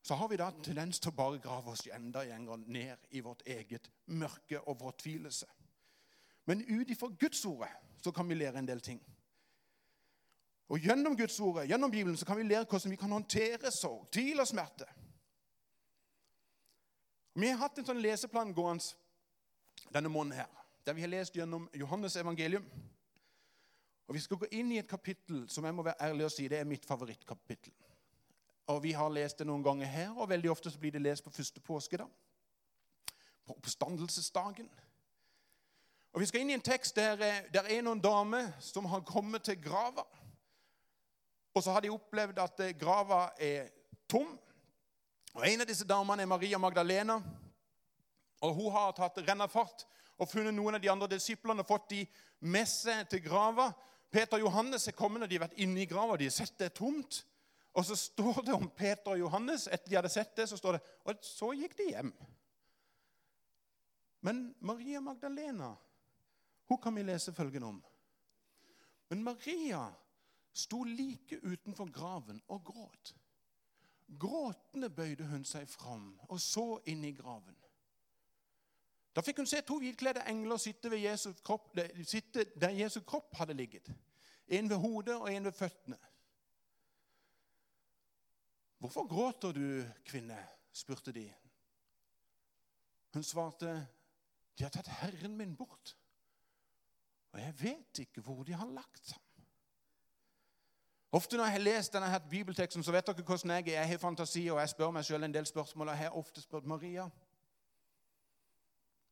så 0.02 0.16
har 0.16 0.30
vi 0.32 0.38
da 0.40 0.48
tendens 0.64 1.02
til 1.02 1.12
å 1.12 1.18
bare 1.18 1.42
grave 1.44 1.74
oss 1.74 1.84
enda 1.92 2.24
en 2.24 2.46
gang 2.48 2.64
ned 2.72 3.10
i 3.12 3.22
vårt 3.22 3.44
eget 3.46 3.90
mørke 4.08 4.62
og 4.62 4.80
vår 4.80 4.96
tvilelse. 5.04 5.48
Men 6.48 6.64
ut 6.64 6.90
ifra 6.90 7.12
Gudsordet 7.20 7.74
så 8.02 8.14
kan 8.16 8.30
vi 8.30 8.40
lære 8.40 8.62
en 8.62 8.70
del 8.70 8.80
ting. 8.82 9.02
Og 10.70 10.80
Gjennom 10.80 11.18
Guds 11.18 11.40
ord, 11.40 11.64
gjennom 11.66 11.92
Bibelen, 11.92 12.18
så 12.18 12.26
kan 12.26 12.38
vi 12.38 12.44
lære 12.44 12.66
hvordan 12.70 12.92
vi 12.92 12.96
kan 12.96 13.12
håndtere 13.12 13.72
sorg, 13.72 14.12
tvil 14.12 14.40
og 14.40 14.48
smerte. 14.48 14.86
Vi 17.34 17.48
har 17.48 17.58
hatt 17.58 17.80
en 17.80 17.88
sånn 17.88 18.02
leseplan 18.04 18.54
gående 18.54 18.84
denne 19.94 20.12
måneden 20.12 20.44
her, 20.44 20.66
der 20.86 20.94
vi 20.94 21.02
har 21.02 21.10
lest 21.10 21.38
gjennom 21.38 21.70
Johannes 21.74 22.16
evangelium. 22.16 22.66
Og 24.08 24.16
Vi 24.16 24.20
skal 24.20 24.38
gå 24.38 24.46
inn 24.52 24.72
i 24.72 24.80
et 24.82 24.90
kapittel 24.90 25.44
som 25.50 25.66
jeg 25.66 25.74
må 25.74 25.84
være 25.86 26.02
ærlig 26.02 26.26
og 26.26 26.32
si, 26.34 26.48
det 26.48 26.60
er 26.60 26.70
mitt 26.70 26.86
favorittkapittel. 26.86 27.74
Og 28.68 28.84
Vi 28.84 28.92
har 28.92 29.10
lest 29.10 29.40
det 29.40 29.48
noen 29.48 29.64
ganger 29.64 29.86
her, 29.86 30.14
og 30.18 30.30
veldig 30.30 30.52
ofte 30.52 30.72
så 30.72 30.80
blir 30.80 30.92
det 30.92 31.02
lest 31.02 31.24
på 31.24 31.34
første 31.34 31.62
påskedag. 31.62 32.10
På 33.46 33.54
oppstandelsesdagen. 33.54 34.70
Og 36.14 36.22
Vi 36.22 36.26
skal 36.26 36.42
inn 36.42 36.50
i 36.50 36.58
en 36.58 36.66
tekst 36.66 36.96
der, 36.96 37.16
det 37.54 37.62
er 37.66 37.82
noen 37.82 38.02
damer 38.02 38.52
som 38.60 38.86
har 38.86 39.06
kommet 39.06 39.44
til 39.44 39.62
grava. 39.62 40.06
Og 41.54 41.64
så 41.64 41.74
har 41.74 41.82
de 41.82 41.92
opplevd 41.94 42.40
at 42.40 42.60
eh, 42.66 42.76
grava 42.78 43.30
er 43.40 43.70
tom. 44.10 44.32
Og 45.34 45.46
En 45.48 45.62
av 45.62 45.70
disse 45.70 45.88
damene 45.88 46.24
er 46.24 46.30
Maria 46.30 46.58
Magdalena. 46.58 47.20
Og 48.42 48.56
Hun 48.56 48.72
har 48.72 48.96
tatt 48.98 49.22
rennafart 49.28 49.86
og 50.20 50.30
funnet 50.30 50.56
noen 50.56 50.76
av 50.76 50.84
de 50.84 50.92
andre 50.92 51.10
disiplene 51.16 51.64
og 51.64 51.70
fått 51.70 51.90
de 51.94 52.04
med 52.40 52.68
seg 52.68 53.08
til 53.12 53.24
grava. 53.24 53.70
Peter 54.12 54.40
og 54.40 54.48
Johannes 54.48 54.88
er 54.88 54.98
kommet 54.98 55.24
og 55.24 55.30
de 55.30 55.38
har 55.38 55.48
vært 55.48 55.60
inne 55.62 55.84
i 55.84 55.90
grava. 55.90 56.18
De 56.18 56.28
har 56.30 56.36
sett 56.36 56.58
det 56.60 56.74
tomt. 56.78 57.24
Og 57.78 57.86
så 57.86 57.96
står 57.96 58.42
det 58.48 58.56
om 58.56 58.70
Peter 58.70 59.14
og 59.14 59.22
Johannes. 59.22 59.68
Etter 59.68 59.92
de 59.92 60.00
hadde 60.00 60.12
sett 60.12 60.36
det, 60.36 60.50
så 60.50 60.58
står 60.58 60.78
det 60.78 60.82
Og 61.06 61.22
så 61.26 61.52
gikk 61.58 61.78
de 61.78 61.92
hjem. 61.92 62.14
Men 64.26 64.50
Maria 64.60 65.00
Magdalena 65.00 65.76
hun 66.70 66.78
kan 66.78 66.96
vi 66.96 67.04
lese 67.04 67.34
følgende 67.34 67.68
om. 67.68 67.78
Men 69.10 69.24
Maria 69.24 69.88
sto 70.60 70.84
like 70.84 71.40
utenfor 71.44 71.92
graven 71.94 72.42
og 72.48 72.64
gråt. 72.68 73.16
Gråtende 74.20 74.90
bøyde 74.90 75.28
hun 75.30 75.46
seg 75.46 75.70
fram 75.70 76.12
og 76.28 76.42
så 76.42 76.80
inn 76.90 77.04
i 77.06 77.14
graven. 77.16 77.56
Da 79.16 79.24
fikk 79.26 79.42
hun 79.42 79.50
se 79.50 79.62
to 79.66 79.80
hvitkledde 79.82 80.24
engler 80.30 80.58
sitte, 80.62 80.92
Jesu 80.96 81.32
kropp, 81.44 81.74
sitte 82.08 82.46
der 82.62 82.76
Jesu 82.78 83.02
kropp 83.02 83.36
hadde 83.36 83.58
ligget. 83.58 83.90
En 84.48 84.70
ved 84.70 84.78
hodet 84.78 85.16
og 85.16 85.34
en 85.34 85.46
ved 85.46 85.52
føttene. 85.52 85.98
Hvorfor 88.80 89.08
gråter 89.08 89.52
du, 89.52 89.84
kvinne? 90.06 90.38
spurte 90.72 91.12
de. 91.12 91.26
Hun 93.14 93.24
svarte, 93.24 93.88
de 94.58 94.64
har 94.64 94.72
tatt 94.72 94.88
Herren 95.02 95.36
min 95.38 95.56
bort, 95.58 95.96
og 97.34 97.42
jeg 97.42 97.56
vet 97.62 98.02
ikke 98.06 98.22
hvor 98.22 98.44
de 98.44 98.54
har 98.54 98.70
lagt 98.70 99.12
ham. 99.12 99.29
Ofte 101.12 101.38
når 101.38 101.44
jeg 101.44 101.52
har 101.52 101.60
lest 101.60 101.94
denne 101.94 102.10
her 102.10 102.20
bibelteksten, 102.30 102.84
så 102.84 102.92
vet 102.92 103.08
dere 103.08 103.24
hvordan 103.26 103.50
jeg 103.50 103.68
er. 103.68 103.80
Jeg 103.80 103.88
har 103.88 103.98
fantasi, 103.98 104.48
og 104.48 104.60
jeg 104.60 104.70
spør 104.70 104.92
meg 104.92 105.06
selv 105.06 105.24
en 105.24 105.34
del 105.34 105.46
spørsmål. 105.46 105.88
Og 105.88 105.96
jeg 105.96 106.04
har 106.04 106.18
ofte 106.18 106.42
spurt 106.42 106.66
Maria 106.66 107.10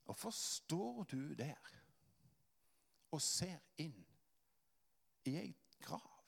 Hvorfor 0.06 0.30
står 0.30 1.04
du 1.04 1.34
der 1.34 1.74
og 3.12 3.22
ser 3.22 3.58
inn 3.77 4.06
i 5.25 5.34
ei 5.36 5.56
grav? 5.84 6.24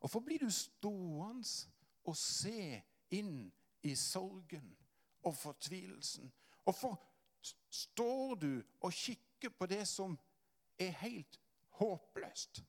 Hvorfor 0.00 0.20
blir 0.20 0.38
du 0.38 0.50
stående 0.50 1.48
og 2.04 2.16
se 2.16 2.82
inn 3.10 3.52
i 3.82 3.94
sorgen 3.96 4.76
og 5.22 5.36
fortvilelsen? 5.36 6.32
Hvorfor 6.64 7.00
står 7.70 8.34
du 8.34 8.62
og 8.80 8.92
kikker 8.92 9.48
på 9.48 9.66
det 9.66 9.88
som 9.88 10.18
er 10.78 10.90
helt 10.90 11.40
håpløst? 11.78 12.64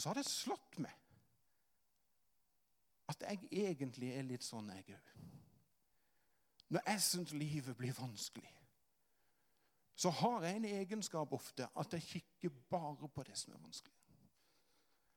Og 0.00 0.02
så 0.02 0.08
har 0.08 0.16
det 0.16 0.24
slått 0.24 0.78
meg 0.80 0.94
at 3.12 3.20
jeg 3.26 3.66
egentlig 3.66 4.14
er 4.16 4.24
litt 4.24 4.46
sånn, 4.46 4.70
jeg 4.72 4.94
òg. 4.96 5.10
Når 6.72 6.86
jeg 6.88 7.02
syns 7.04 7.34
livet 7.36 7.76
blir 7.76 7.92
vanskelig, 7.98 8.54
så 9.92 10.14
har 10.22 10.46
jeg 10.46 10.56
en 10.56 10.70
egenskap 10.70 11.36
ofte 11.36 11.68
at 11.68 11.98
jeg 11.98 12.06
kikker 12.06 12.56
bare 12.72 13.12
på 13.12 13.28
det 13.28 13.36
som 13.36 13.52
er 13.52 13.60
vanskelig. 13.60 14.00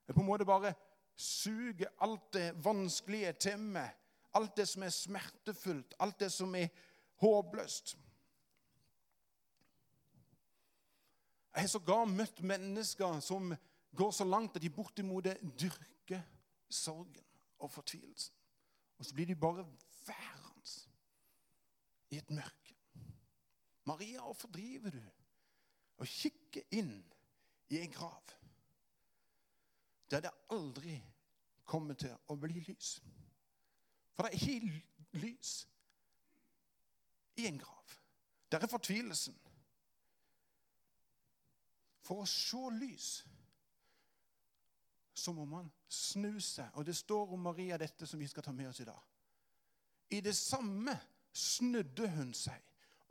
Jeg 0.04 0.18
på 0.18 0.26
en 0.26 0.32
måte 0.34 0.52
bare 0.52 0.76
suger 1.16 1.96
alt 2.04 2.28
det 2.36 2.50
vanskelige 2.68 3.34
til 3.48 3.64
meg. 3.64 3.88
Alt 4.36 4.58
det 4.60 4.68
som 4.68 4.84
er 4.84 4.98
smertefullt, 5.00 5.96
alt 6.04 6.20
det 6.20 6.34
som 6.36 6.60
er 6.60 6.68
håpløst. 7.24 7.96
Jeg 11.54 11.70
har 11.70 11.72
sågar 11.72 12.10
møtt 12.20 12.44
mennesker 12.44 13.22
som 13.24 13.56
går 13.96 14.12
så 14.12 14.26
langt 14.26 14.56
at 14.56 14.62
de 14.62 14.70
bortimot 14.70 15.28
dyrker 15.60 16.22
sorgen 16.70 17.26
og 17.60 17.72
fortvilelsen. 17.72 18.36
Og 18.98 19.06
så 19.06 19.14
blir 19.14 19.26
de 19.26 19.36
bare 19.36 19.66
værende 20.08 20.44
i 22.10 22.18
et 22.18 22.30
mørke. 22.30 22.76
Maria, 23.86 24.22
hvorfor 24.22 24.48
driver 24.48 24.90
du 24.90 25.02
og 25.98 26.08
kikker 26.08 26.62
inn 26.72 27.04
i 27.70 27.80
en 27.82 27.92
grav 27.92 28.34
der 30.12 30.20
det 30.20 30.32
aldri 30.54 31.00
kommer 31.66 31.98
til 31.98 32.14
å 32.30 32.38
bli 32.38 32.62
lys? 32.68 33.00
For 34.14 34.24
det 34.24 34.34
er 34.34 34.40
ikke 34.40 34.84
lys 35.24 35.54
i 37.42 37.48
en 37.50 37.60
grav. 37.60 37.98
Der 38.52 38.62
er 38.62 38.70
fortvilelsen. 38.70 39.36
For 42.04 42.22
å 42.22 42.30
se 42.30 42.62
lys 42.78 43.08
så 45.14 45.34
må 45.34 45.46
man 45.46 45.72
snu 45.88 46.40
seg. 46.42 46.70
Og 46.74 46.86
det 46.86 46.96
står 46.98 47.34
om 47.34 47.40
Maria 47.40 47.78
dette 47.78 48.08
som 48.10 48.20
vi 48.20 48.28
skal 48.28 48.44
ta 48.44 48.52
med 48.52 48.70
oss 48.70 48.82
i 48.82 48.88
dag. 48.88 49.02
I 50.10 50.22
det 50.22 50.36
samme 50.36 50.96
snudde 51.34 52.10
hun 52.10 52.34
seg 52.38 52.62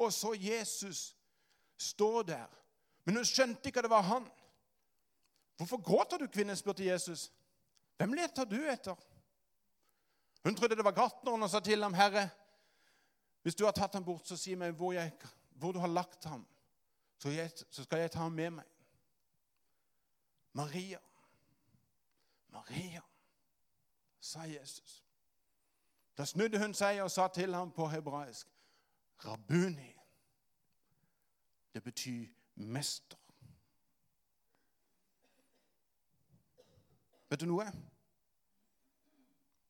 og 0.02 0.12
så 0.12 0.34
Jesus 0.34 1.16
stå 1.76 2.22
der. 2.22 2.48
Men 3.04 3.16
hun 3.16 3.26
skjønte 3.26 3.68
ikke 3.68 3.82
at 3.82 3.84
det 3.88 3.90
var 3.90 4.02
han. 4.02 4.28
'Hvorfor 5.56 5.82
gråter 5.82 6.18
du, 6.18 6.26
kvinne?' 6.26 6.56
spurte 6.56 6.84
Jesus. 6.84 7.32
'Hvem 7.96 8.12
leter 8.12 8.44
du 8.44 8.56
etter?' 8.56 8.96
Hun 10.44 10.56
trodde 10.56 10.76
det 10.76 10.84
var 10.84 10.92
gartneren 10.92 11.42
og 11.42 11.50
sa 11.50 11.60
til 11.60 11.82
ham, 11.82 11.94
'Herre, 11.94 12.28
hvis 13.42 13.54
du 13.54 13.64
har 13.64 13.72
tatt 13.72 13.94
ham 13.94 14.04
bort, 14.04 14.26
så 14.26 14.36
si 14.36 14.54
meg 14.54 14.72
hvor, 14.72 14.92
jeg, 14.92 15.12
hvor 15.50 15.72
du 15.72 15.78
har 15.78 15.86
lagt 15.86 16.24
ham, 16.24 16.46
så, 17.18 17.28
jeg, 17.28 17.50
så 17.70 17.82
skal 17.82 17.98
jeg 17.98 18.10
ta 18.10 18.18
ham 18.18 18.32
med 18.32 18.50
meg.' 18.50 18.68
Maria. 20.52 20.98
Maria, 22.52 23.02
sa 24.20 24.42
Jesus. 24.42 25.04
Da 26.16 26.24
snudde 26.24 26.58
hun 26.58 26.74
seg 26.74 27.00
og 27.02 27.10
sa 27.10 27.28
til 27.28 27.54
ham 27.54 27.72
på 27.72 27.88
hebraisk, 27.88 28.48
'Rabuni'. 29.18 29.98
Det 31.74 31.82
betyr 31.82 32.26
mester. 32.54 33.16
Vet 37.30 37.40
du 37.40 37.46
noe? 37.46 37.64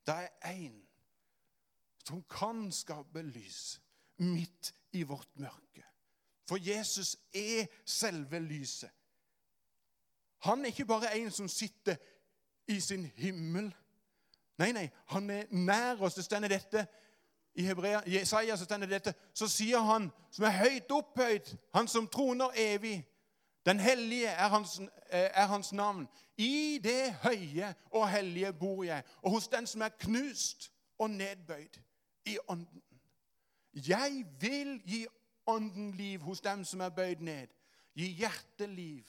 Det 0.06 0.14
er 0.14 0.28
én 0.50 0.80
som 2.04 2.22
kan 2.22 2.72
skape 2.72 3.22
lys 3.22 3.80
midt 4.16 4.74
i 4.92 5.02
vårt 5.02 5.36
mørke. 5.38 5.84
For 6.48 6.58
Jesus 6.58 7.16
er 7.34 7.66
selve 7.84 8.40
lyset. 8.40 8.90
Han 10.38 10.60
er 10.60 10.66
ikke 10.66 10.86
bare 10.86 11.18
en 11.18 11.30
som 11.30 11.48
sitter 11.48 11.96
i 12.68 12.80
sin 12.80 13.06
himmel. 13.16 13.74
Nei, 14.58 14.72
nei, 14.72 14.90
han 15.06 15.30
er 15.30 15.44
nær 15.50 16.02
oss. 16.02 16.14
Det 16.14 16.24
stender 16.24 16.48
dette 16.48 16.86
i 17.54 17.62
Hebrea, 17.62 18.02
Jesaja 18.06 18.56
så 18.56 18.64
stender 18.64 18.88
dette. 18.88 19.14
Så 19.34 19.48
sier 19.48 19.80
han 19.84 20.10
som 20.30 20.44
er 20.48 20.56
høyt 20.56 20.92
opphøyd, 20.92 21.54
han 21.74 21.88
som 21.88 22.08
troner 22.08 22.54
evig. 22.56 23.02
Den 23.66 23.80
hellige 23.80 24.28
er 24.28 24.48
hans, 24.48 24.78
eh, 25.10 25.30
er 25.34 25.46
hans 25.46 25.72
navn. 25.72 26.08
I 26.36 26.80
det 26.82 27.14
høye 27.22 27.74
og 27.90 28.08
hellige 28.10 28.52
bor 28.52 28.84
jeg, 28.84 29.02
og 29.22 29.30
hos 29.30 29.48
den 29.48 29.66
som 29.66 29.82
er 29.82 29.88
knust 29.88 30.72
og 30.98 31.10
nedbøyd 31.10 31.78
i 32.26 32.38
ånden. 32.48 32.82
Jeg 33.74 34.24
vil 34.40 34.82
gi 34.86 35.06
ånden 35.46 35.92
liv 35.92 36.18
hos 36.20 36.40
dem 36.40 36.64
som 36.64 36.80
er 36.80 36.88
bøyd 36.88 37.20
ned. 37.20 37.46
Gi 37.94 38.06
hjerteliv 38.06 39.04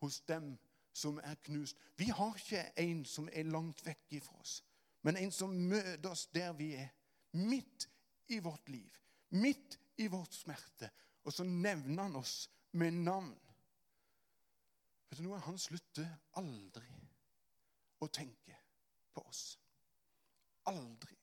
hos 0.00 0.20
dem 0.20 0.58
som 0.96 1.18
er 1.22 1.34
knust. 1.44 1.76
Vi 1.96 2.08
har 2.08 2.36
ikke 2.36 2.62
en 2.80 3.04
som 3.04 3.28
er 3.32 3.48
langt 3.52 3.82
vekk 3.84 4.16
ifra 4.18 4.38
oss, 4.40 4.62
men 5.04 5.18
en 5.20 5.32
som 5.32 5.52
møter 5.52 6.10
oss 6.10 6.26
der 6.32 6.54
vi 6.56 6.72
er. 6.80 6.88
Midt 7.36 7.88
i 8.32 8.38
vårt 8.40 8.68
liv, 8.72 8.96
midt 9.36 9.76
i 10.00 10.06
vårt 10.08 10.34
smerte. 10.34 10.88
Og 11.24 11.32
så 11.32 11.44
nevner 11.44 12.02
han 12.02 12.16
oss 12.16 12.48
med 12.72 12.96
navn. 13.04 13.34
Vet 15.10 15.20
du 15.20 15.26
noe? 15.26 15.42
Han 15.44 15.58
slutter 15.58 16.08
aldri 16.40 16.88
å 18.00 18.08
tenke 18.08 18.56
på 19.12 19.24
oss. 19.28 19.58
Aldri. 20.70 21.16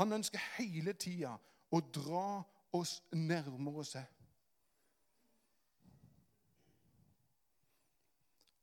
Han 0.00 0.16
ønsker 0.16 0.42
hele 0.56 0.96
tida 0.96 1.36
å 1.70 1.80
dra 1.92 2.26
oss 2.76 2.98
nærmere 3.12 3.84
seg. 3.86 4.15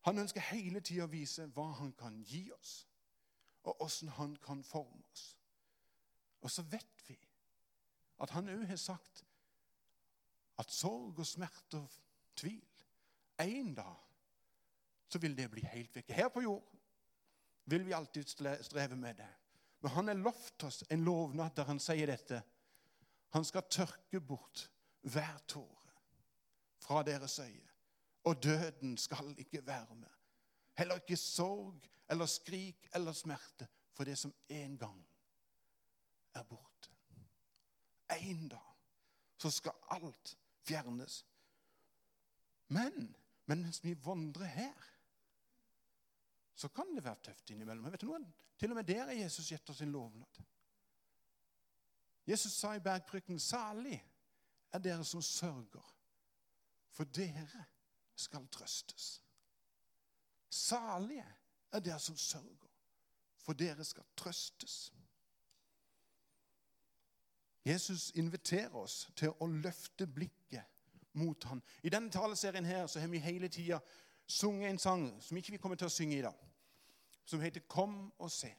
Han 0.03 0.19
ønsker 0.19 0.43
hele 0.51 0.81
tida 0.83 1.05
å 1.05 1.12
vise 1.12 1.45
hva 1.55 1.69
han 1.79 1.93
kan 1.95 2.17
gi 2.27 2.43
oss, 2.51 2.74
og 3.63 3.81
åssen 3.86 4.12
han 4.17 4.36
kan 4.43 4.63
forme 4.67 5.03
oss. 5.13 5.27
Og 6.43 6.51
så 6.51 6.65
vet 6.67 7.05
vi 7.07 7.15
at 8.24 8.33
han 8.36 8.50
òg 8.51 8.65
har 8.67 8.79
sagt 8.79 9.24
at 10.60 10.72
sorg 10.72 11.19
og 11.19 11.27
smerte 11.27 11.79
og 11.79 12.00
tvil 12.38 12.62
En 13.41 13.74
dag 13.74 14.01
så 15.10 15.19
vil 15.19 15.33
det 15.38 15.48
bli 15.51 15.63
helt 15.65 15.95
vekk. 15.95 16.12
Her 16.13 16.29
på 16.29 16.43
jord 16.45 16.67
vil 17.65 17.86
vi 17.86 17.95
alltid 17.98 18.29
streve 18.29 18.95
med 18.95 19.17
det. 19.17 19.29
Men 19.81 19.91
han 19.91 20.07
har 20.07 20.19
lovt 20.22 20.63
oss 20.63 20.83
en 20.89 21.03
lovnad 21.03 21.55
der 21.57 21.67
han 21.67 21.81
sier 21.81 22.07
dette. 22.07 22.43
Han 23.33 23.45
skal 23.45 23.65
tørke 23.69 24.22
bort 24.22 24.67
hver 25.01 25.41
tåre 25.50 25.98
fra 26.79 27.01
deres 27.03 27.39
øye 27.39 27.73
og 28.24 28.44
døden 28.44 28.98
skal 28.98 29.36
ikke 29.38 29.68
være 29.68 29.96
med. 29.96 30.10
Heller 30.77 30.96
ikke 30.96 31.18
sorg 31.18 31.82
eller 32.10 32.25
skrik 32.25 32.88
eller 32.96 33.13
smerte 33.13 33.68
for 33.94 34.03
det 34.03 34.18
som 34.18 34.34
en 34.50 34.77
gang 34.77 35.08
er 36.34 36.44
borte. 36.44 36.89
En 38.22 38.48
dag 38.50 38.74
så 39.38 39.51
skal 39.51 39.72
alt 39.89 40.38
fjernes. 40.62 41.25
Men, 42.68 43.15
men 43.46 43.62
mens 43.62 43.84
vi 43.84 44.06
vandrer 44.06 44.46
her, 44.46 44.89
så 46.56 46.68
kan 46.68 46.96
det 46.96 47.03
være 47.03 47.24
tøft 47.24 47.50
innimellom. 47.50 47.92
Vet 47.92 48.01
du 48.01 48.08
noe? 48.08 48.22
Til 48.60 48.72
og 48.72 48.77
med 48.77 48.88
der 48.88 49.10
er 49.10 49.18
Jesus 49.24 49.50
gjetter 49.50 49.74
sin 49.74 49.92
lovnad. 49.92 50.44
Jesus 52.27 52.53
sa 52.56 52.74
i 52.74 52.80
bergprykken, 52.80 53.39
'Salig 53.39 54.00
er 54.72 54.80
dere 54.80 55.03
som 55.03 55.22
sørger, 55.22 55.96
for 56.89 57.03
dere 57.03 57.65
skal 58.15 58.48
trøstes. 58.48 59.22
Salige 60.50 61.25
er 61.72 61.79
dere 61.79 62.00
som 62.00 62.17
sørger, 62.17 62.70
for 63.38 63.53
dere 63.53 63.84
skal 63.84 64.03
trøstes. 64.17 64.93
Jesus 67.65 68.12
inviterer 68.15 68.75
oss 68.75 69.08
til 69.15 69.32
å 69.39 69.48
løfte 69.48 70.08
blikket 70.08 70.65
mot 71.13 71.43
han. 71.48 71.62
I 71.84 71.89
denne 71.89 72.12
taleserien 72.12 72.65
her 72.65 72.88
så 72.88 73.00
har 73.00 73.08
vi 73.08 73.22
hele 73.24 73.48
tida 73.48 73.79
sunget 74.27 74.70
en 74.70 74.79
sang 74.79 75.05
som 75.24 75.38
ikke 75.38 75.55
vi 75.55 75.62
kommer 75.62 75.79
til 75.79 75.88
å 75.88 75.93
synge 75.93 76.17
i 76.17 76.25
dag, 76.25 76.36
som 77.25 77.41
heter 77.41 77.62
'Kom 77.62 78.13
og 78.20 78.32
se'. 78.32 78.55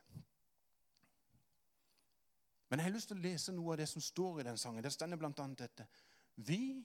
Men 2.68 2.78
jeg 2.78 2.84
har 2.84 2.94
lyst 2.94 3.08
til 3.08 3.16
å 3.16 3.20
lese 3.20 3.52
noe 3.52 3.72
av 3.72 3.76
det 3.78 3.88
som 3.88 4.02
står 4.02 4.40
i 4.40 4.42
den 4.42 4.58
sangen. 4.58 4.82
Det 4.82 4.92
stender 4.92 5.16
bl.a. 5.16 5.46
dette. 5.54 5.86
Vi 6.36 6.84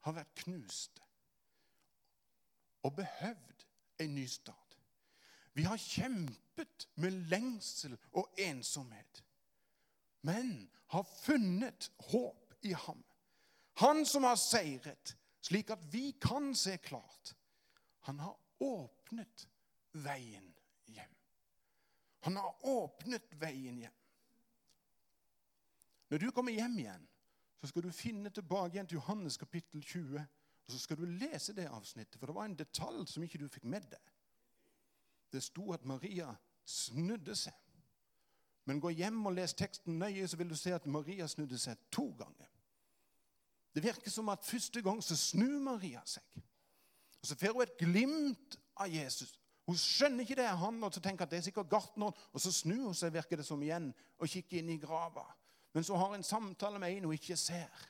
har 0.00 0.12
vært 0.12 0.34
knuste 0.34 1.03
og 2.84 2.96
behøvd 2.96 3.66
en 3.98 4.14
ny 4.14 4.26
start. 4.28 4.78
Vi 5.54 5.62
har 5.62 5.78
kjempet 5.80 6.88
med 7.00 7.10
lengsel 7.30 7.96
og 8.12 8.34
ensomhet, 8.38 9.24
men 10.22 10.68
har 10.92 11.06
funnet 11.22 11.90
håp 12.10 12.54
i 12.62 12.72
ham. 12.72 13.04
Han 13.80 14.04
som 14.06 14.26
har 14.26 14.38
seiret, 14.38 15.16
slik 15.44 15.70
at 15.70 15.82
vi 15.92 16.10
kan 16.20 16.54
se 16.54 16.76
klart. 16.76 17.34
Han 18.06 18.20
har 18.20 18.36
åpnet 18.60 19.48
veien 19.92 20.54
hjem. 20.86 21.16
Han 22.26 22.36
har 22.36 22.66
åpnet 22.66 23.34
veien 23.40 23.78
hjem. 23.84 24.00
Når 26.10 26.18
du 26.18 26.30
kommer 26.30 26.52
hjem 26.52 26.78
igjen, 26.78 27.06
så 27.60 27.70
skal 27.70 27.86
du 27.86 27.92
finne 27.96 28.30
tilbake 28.30 28.76
igjen 28.76 28.88
til 28.90 29.00
Johannes 29.00 29.38
kapittel 29.40 29.82
20. 29.82 30.24
Og 30.66 30.72
så 30.72 30.78
skal 30.78 30.96
du 30.96 31.04
lese 31.04 31.52
det 31.56 31.66
avsnittet, 31.68 32.18
for 32.18 32.26
det 32.26 32.34
var 32.34 32.48
en 32.48 32.58
detalj 32.58 33.06
som 33.10 33.22
ikke 33.22 33.38
du 33.42 33.48
fikk 33.52 33.66
med 33.68 33.84
deg. 33.90 34.14
Det 35.32 35.42
sto 35.42 35.72
at 35.74 35.84
Maria 35.84 36.30
snudde 36.64 37.36
seg. 37.36 37.56
Men 38.64 38.80
gå 38.80 38.94
hjem 38.96 39.26
og 39.26 39.34
les 39.36 39.52
teksten 39.54 39.98
nøye, 40.00 40.28
så 40.28 40.38
vil 40.40 40.48
du 40.48 40.56
se 40.56 40.72
at 40.72 40.86
Maria 40.86 41.26
snudde 41.28 41.58
seg 41.60 41.80
to 41.92 42.06
ganger. 42.16 42.48
Det 43.74 43.82
virker 43.82 44.10
som 44.10 44.30
at 44.32 44.44
første 44.46 44.82
gang 44.82 45.02
så 45.02 45.16
snur 45.18 45.58
Maria 45.60 46.00
seg. 46.06 46.24
Og 47.20 47.26
Så 47.28 47.36
får 47.36 47.52
hun 47.52 47.62
et 47.62 47.78
glimt 47.78 48.56
av 48.76 48.88
Jesus. 48.88 49.38
Hun 49.66 49.76
skjønner 49.80 50.24
ikke 50.24 50.36
det 50.36 50.44
er 50.44 50.58
han, 50.60 50.82
og 50.84 50.92
så 50.94 51.00
tenker 51.00 51.24
at 51.24 51.30
det 51.32 51.38
er 51.38 51.46
sikkert 51.46 51.70
gartneren. 51.72 52.12
Og 52.32 52.40
så 52.40 52.52
snur 52.52 52.84
hun 52.84 52.96
seg, 52.96 53.12
virker 53.12 53.40
det 53.40 53.46
som 53.46 53.62
igjen, 53.64 53.90
og 54.18 54.28
kikker 54.28 54.60
inn 54.60 54.74
i 54.74 54.80
grava. 54.80 55.24
Men 55.74 55.84
så 55.84 55.96
har 55.96 56.12
hun 56.12 56.20
en 56.20 56.26
samtale 56.26 56.78
med 56.78 56.92
en 56.92 57.08
hun 57.08 57.16
ikke 57.16 57.36
ser. 57.36 57.88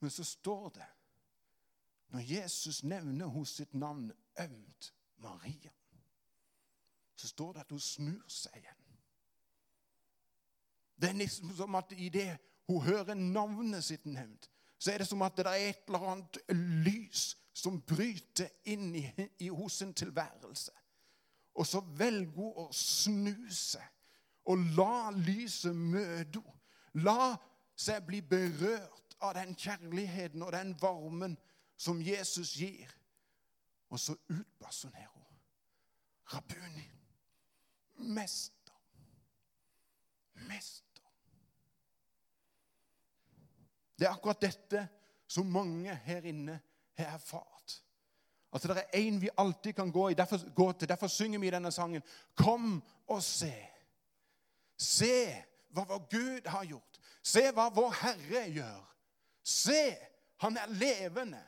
Men 0.00 0.10
så 0.10 0.24
står 0.24 0.68
det, 0.68 0.86
når 2.08 2.20
Jesus 2.20 2.82
nevner 2.84 3.26
hos 3.26 3.56
sitt 3.58 3.74
navn 3.74 4.12
ømt 4.40 4.92
Maria, 5.16 5.70
så 7.16 7.28
står 7.28 7.52
det 7.52 7.60
at 7.60 7.70
hun 7.70 7.80
snur 7.80 8.28
seg 8.28 8.58
igjen. 8.60 8.82
Det 10.96 11.08
er 11.08 11.18
liksom 11.18 11.56
som 11.56 11.74
at 11.74 11.92
i 11.96 12.08
det 12.08 12.28
hun 12.68 12.82
hører 12.82 13.14
navnet 13.14 13.84
sitt 13.84 14.06
nevnt, 14.06 14.50
så 14.78 14.92
er 14.92 14.98
det 14.98 15.08
som 15.08 15.22
at 15.24 15.36
det 15.36 15.46
er 15.46 15.68
et 15.70 15.88
eller 15.88 16.08
annet 16.12 16.38
lys 16.84 17.36
som 17.56 17.80
bryter 17.80 18.50
inn 18.68 18.90
i, 18.94 19.06
i 19.38 19.48
hos 19.48 19.80
sin 19.80 19.94
tilværelse. 19.96 20.72
Og 21.56 21.66
så 21.66 21.80
velger 21.96 22.32
hun 22.36 22.66
å 22.66 22.66
snu 22.76 23.48
seg 23.52 23.86
og 24.46 24.60
la 24.76 25.10
lyset 25.10 25.74
møte 25.74 26.40
henne. 26.40 26.52
La 27.04 27.34
seg 27.76 28.06
bli 28.08 28.22
berørt 28.24 29.05
av 29.20 29.34
den 29.34 29.54
kjærligheten 29.54 30.42
og 30.42 30.52
den 30.52 30.74
varmen 30.80 31.36
som 31.76 32.00
Jesus 32.02 32.54
gir. 32.56 32.90
Og 33.88 34.00
så 34.00 34.16
utbasunerer 34.28 35.12
hun. 35.12 35.38
Rabuni. 36.32 36.90
Mester. 37.96 38.74
Mester. 40.34 41.02
Det 43.98 44.06
er 44.06 44.12
akkurat 44.12 44.40
dette 44.42 44.88
som 45.26 45.46
mange 45.46 45.94
her 46.04 46.26
inne 46.28 46.60
har 46.98 47.14
erfart. 47.14 47.82
At 48.52 48.62
det 48.62 48.76
er 48.76 48.98
én 49.00 49.20
vi 49.20 49.28
alltid 49.36 49.72
kan 49.74 49.92
gå, 49.92 50.08
i, 50.08 50.14
derfor, 50.14 50.54
gå 50.54 50.72
til. 50.72 50.88
Derfor 50.88 51.06
synger 51.06 51.38
vi 51.38 51.50
denne 51.50 51.72
sangen. 51.72 52.02
Kom 52.34 52.82
og 53.06 53.22
se. 53.22 53.54
Se 54.76 55.44
hva 55.72 55.84
vår 55.84 56.06
Gud 56.10 56.48
har 56.48 56.64
gjort. 56.64 57.00
Se 57.22 57.42
hva 57.52 57.68
vår 57.74 57.92
Herre 58.00 58.44
gjør. 58.50 58.95
Se, 59.46 59.96
han 60.36 60.56
er 60.56 60.66
levende. 60.66 61.42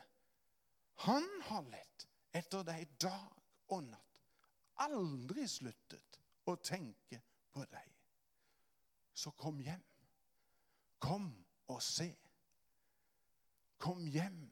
Han 0.94 1.26
har 1.42 1.64
lett 1.66 2.06
etter 2.38 2.62
deg 2.62 2.92
dag 3.02 3.72
og 3.74 3.82
natt. 3.88 4.20
Aldri 4.86 5.48
sluttet 5.50 6.20
å 6.46 6.54
tenke 6.62 7.18
på 7.50 7.64
deg. 7.66 7.88
Så 9.18 9.32
kom 9.34 9.58
hjem. 9.66 9.82
Kom 11.02 11.26
og 11.66 11.82
se. 11.82 12.12
Kom 13.82 14.06
hjem. 14.06 14.44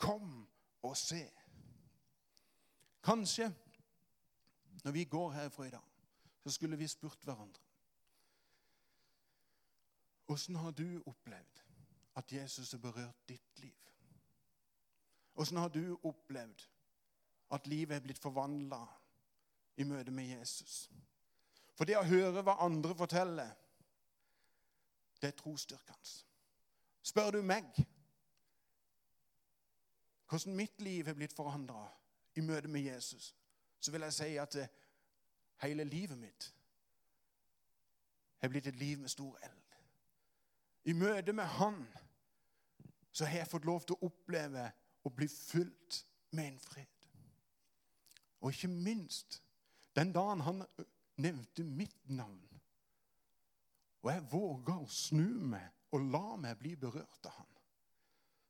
Kom 0.00 0.32
og 0.88 0.96
se. 0.96 1.26
Kanskje 3.04 3.50
når 4.86 4.96
vi 4.96 5.04
går 5.04 5.36
herfra 5.36 5.68
i 5.68 5.76
dag, 5.76 5.84
så 6.42 6.50
skulle 6.54 6.80
vi 6.80 6.88
spurt 6.88 7.24
hverandre 7.24 7.64
Åssen 10.28 10.56
har 10.60 10.70
du 10.76 11.02
opplevd 11.08 11.62
at 12.18 12.32
Jesus 12.32 12.72
har 12.74 12.82
berørt 12.82 13.28
ditt 13.28 13.62
liv? 13.62 13.74
Åssen 15.38 15.56
har 15.56 15.68
du 15.68 15.98
opplevd 16.02 16.64
at 17.54 17.66
livet 17.66 17.96
er 17.96 18.04
blitt 18.04 18.22
forvandla 18.22 18.80
i 19.78 19.86
møte 19.86 20.10
med 20.10 20.32
Jesus? 20.38 20.88
For 21.78 21.86
det 21.86 21.94
å 21.98 22.06
høre 22.06 22.42
hva 22.42 22.56
andre 22.64 22.94
forteller, 22.98 23.52
det 25.22 25.30
er 25.30 25.36
trosstyrkende. 25.38 26.16
Spør 27.02 27.30
du 27.30 27.42
meg, 27.42 27.70
hvordan 30.28 30.56
mitt 30.58 30.82
liv 30.82 31.08
er 31.08 31.16
blitt 31.16 31.36
forandra 31.36 31.86
i 32.36 32.42
møte 32.44 32.68
med 32.68 32.80
Jesus, 32.80 33.30
så 33.80 33.94
vil 33.94 34.04
jeg 34.06 34.12
si 34.12 34.34
at 34.42 34.58
eh, 34.58 34.74
hele 35.62 35.86
livet 35.86 36.18
mitt 36.18 36.50
er 38.42 38.50
blitt 38.50 38.66
et 38.66 38.76
liv 38.76 38.98
med 38.98 39.08
stor 39.08 39.38
eld. 39.42 39.78
I 40.84 40.92
møte 40.92 41.32
med 41.32 41.44
Han 41.44 41.86
så 43.12 43.26
har 43.26 43.42
jeg 43.42 43.50
fått 43.50 43.66
lov 43.68 43.84
til 43.86 43.96
å 43.96 44.08
oppleve 44.10 44.68
å 45.06 45.12
bli 45.14 45.28
fylt 45.30 46.02
med 46.36 46.52
en 46.52 46.60
fred. 46.62 47.08
Og 48.40 48.52
ikke 48.52 48.70
minst 48.70 49.40
den 49.96 50.12
dagen 50.14 50.44
han 50.46 50.62
nevnte 51.18 51.64
mitt 51.64 51.98
navn, 52.10 52.44
og 54.02 54.12
jeg 54.12 54.28
våga 54.30 54.76
å 54.78 54.90
snu 54.92 55.26
meg 55.50 55.72
og 55.90 56.04
la 56.12 56.36
meg 56.38 56.58
bli 56.60 56.76
berørt 56.78 57.26
av 57.26 57.34
han, 57.40 57.54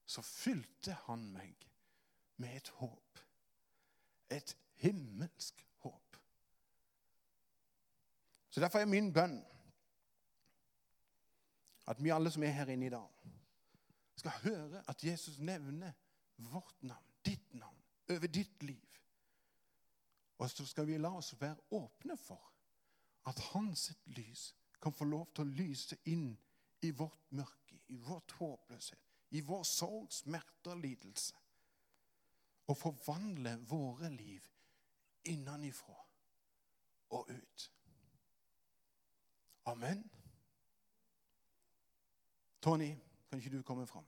så 0.08 0.22
fylte 0.24 0.96
han 1.06 1.24
meg 1.32 1.68
med 2.42 2.56
et 2.56 2.68
håp. 2.78 3.22
Et 4.30 4.56
himmelsk 4.82 5.64
håp. 5.84 6.18
Så 8.50 8.60
Derfor 8.60 8.82
er 8.82 8.90
min 8.90 9.12
bønn 9.12 9.38
at 11.88 12.02
vi 12.04 12.12
alle 12.12 12.30
som 12.30 12.44
er 12.44 12.52
her 12.52 12.68
inne 12.72 12.86
i 12.86 12.92
dag, 12.92 13.28
skal 14.18 14.42
høre 14.42 14.82
at 14.90 15.04
Jesus 15.04 15.38
nevner 15.38 15.92
vårt 16.36 16.82
navn, 16.82 17.14
ditt 17.24 17.54
navn, 17.54 17.82
over 18.10 18.26
ditt 18.26 18.62
liv. 18.62 19.00
Og 20.38 20.50
så 20.50 20.66
skal 20.66 20.86
vi 20.86 20.98
la 20.98 21.10
oss 21.18 21.34
være 21.40 21.56
åpne 21.74 22.16
for 22.16 22.52
at 23.26 23.40
hans 23.52 23.90
lys 24.14 24.54
kan 24.82 24.94
få 24.94 25.04
lov 25.04 25.26
til 25.34 25.44
å 25.44 25.56
lyse 25.58 25.98
inn 26.06 26.30
i 26.86 26.90
vårt 26.94 27.32
mørke, 27.34 27.80
i 27.88 27.96
vårt 27.96 28.32
håpløshet, 28.38 29.00
i 29.30 29.42
vår 29.44 29.62
sorg, 29.66 30.12
smerte 30.14 30.72
og 30.72 30.80
lidelse 30.82 31.34
og 32.68 32.76
forvandle 32.76 33.56
våre 33.68 34.10
liv 34.12 34.44
innenifra 35.28 35.96
og 37.16 37.30
ut. 37.32 37.72
Amen. 39.66 40.10
Tony, 42.60 42.96
kan 43.28 43.38
ikke 43.38 43.56
du 43.56 43.62
komme 43.62 43.86
fram? 43.86 44.06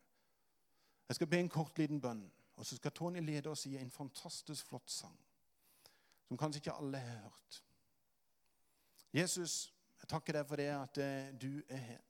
Jeg 1.09 1.14
skal 1.14 1.26
be 1.26 1.40
en 1.40 1.48
kort, 1.48 1.78
liten 1.78 2.00
bønn. 2.00 2.30
Og 2.56 2.66
så 2.66 2.76
skal 2.76 2.92
Tony 2.92 3.20
lede 3.20 3.48
oss 3.48 3.66
i 3.66 3.76
en 3.76 3.90
fantastisk 3.90 4.66
flott 4.66 4.90
sang 4.90 5.18
som 6.28 6.38
kanskje 6.38 6.61
ikke 6.61 6.72
alle 6.78 6.98
har 6.98 7.22
hørt. 7.24 7.62
Jesus, 9.12 9.72
jeg 9.98 10.09
takker 10.09 10.37
deg 10.37 10.44
for 10.46 10.61
det 10.61 10.68
at 10.70 10.98
eh, 11.02 11.33
du 11.35 11.62
er 11.68 11.80
her. 11.83 12.04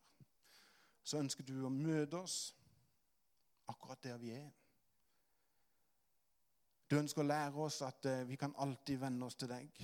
Så 1.04 1.22
ønsker 1.22 1.46
du 1.48 1.54
å 1.64 1.70
møte 1.72 2.18
oss 2.18 2.34
akkurat 3.72 4.02
der 4.04 4.18
vi 4.20 4.34
er. 4.36 4.50
Du 6.90 6.98
ønsker 6.98 7.24
å 7.24 7.30
lære 7.30 7.64
oss 7.64 7.80
at 7.86 8.10
eh, 8.10 8.26
vi 8.28 8.36
kan 8.36 8.52
alltid 8.60 9.00
vende 9.00 9.24
oss 9.24 9.40
til 9.40 9.48
deg. 9.48 9.80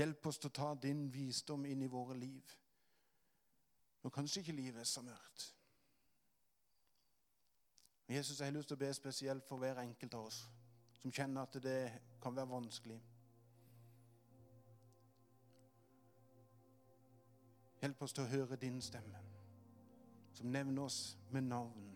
Hjelp 0.00 0.26
oss 0.32 0.40
til 0.40 0.48
å 0.48 0.58
ta 0.62 0.72
din 0.80 1.10
visdom 1.12 1.68
inn 1.68 1.84
i 1.84 1.92
våre 1.92 2.16
liv. 2.16 2.56
Når 4.00 4.14
kanskje 4.14 4.40
ikke 4.40 4.56
livet 4.56 4.80
er 4.80 4.88
så 4.88 5.04
mørkt. 5.04 5.50
Jesus, 8.10 8.40
jeg 8.40 8.46
har 8.46 8.52
lyst 8.52 8.68
til 8.68 8.74
å 8.74 8.80
be 8.80 8.94
spesielt 8.94 9.44
for 9.46 9.62
hver 9.62 9.78
enkelt 9.78 10.14
av 10.18 10.24
oss 10.26 10.40
som 11.00 11.12
kjenner 11.14 11.46
at 11.46 11.56
det 11.62 11.92
kan 12.22 12.34
være 12.36 12.50
vanskelig. 12.50 12.98
Hjelp 17.80 18.02
oss 18.02 18.12
til 18.12 18.26
å 18.26 18.32
høre 18.32 18.58
din 18.60 18.82
stemme, 18.84 19.22
som 20.36 20.50
nevner 20.52 20.82
oss 20.84 20.98
med 21.30 21.46
navn. 21.48 21.86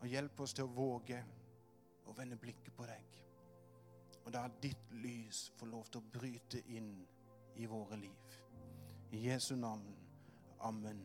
Og 0.00 0.08
hjelp 0.10 0.40
oss 0.42 0.56
til 0.56 0.66
å 0.66 0.74
våge 0.74 1.20
å 2.10 2.16
vende 2.16 2.40
blikket 2.40 2.74
på 2.74 2.88
deg. 2.88 3.22
Og 4.24 4.32
da 4.34 4.48
ditt 4.64 4.96
lys 5.04 5.50
får 5.60 5.70
lov 5.70 5.90
til 5.92 6.00
å 6.00 6.12
bryte 6.18 6.64
inn 6.74 6.94
i 7.60 7.68
våre 7.70 8.00
liv. 8.00 8.38
I 9.12 9.26
Jesu 9.28 9.54
navn. 9.60 9.92
Amen. 10.58 11.04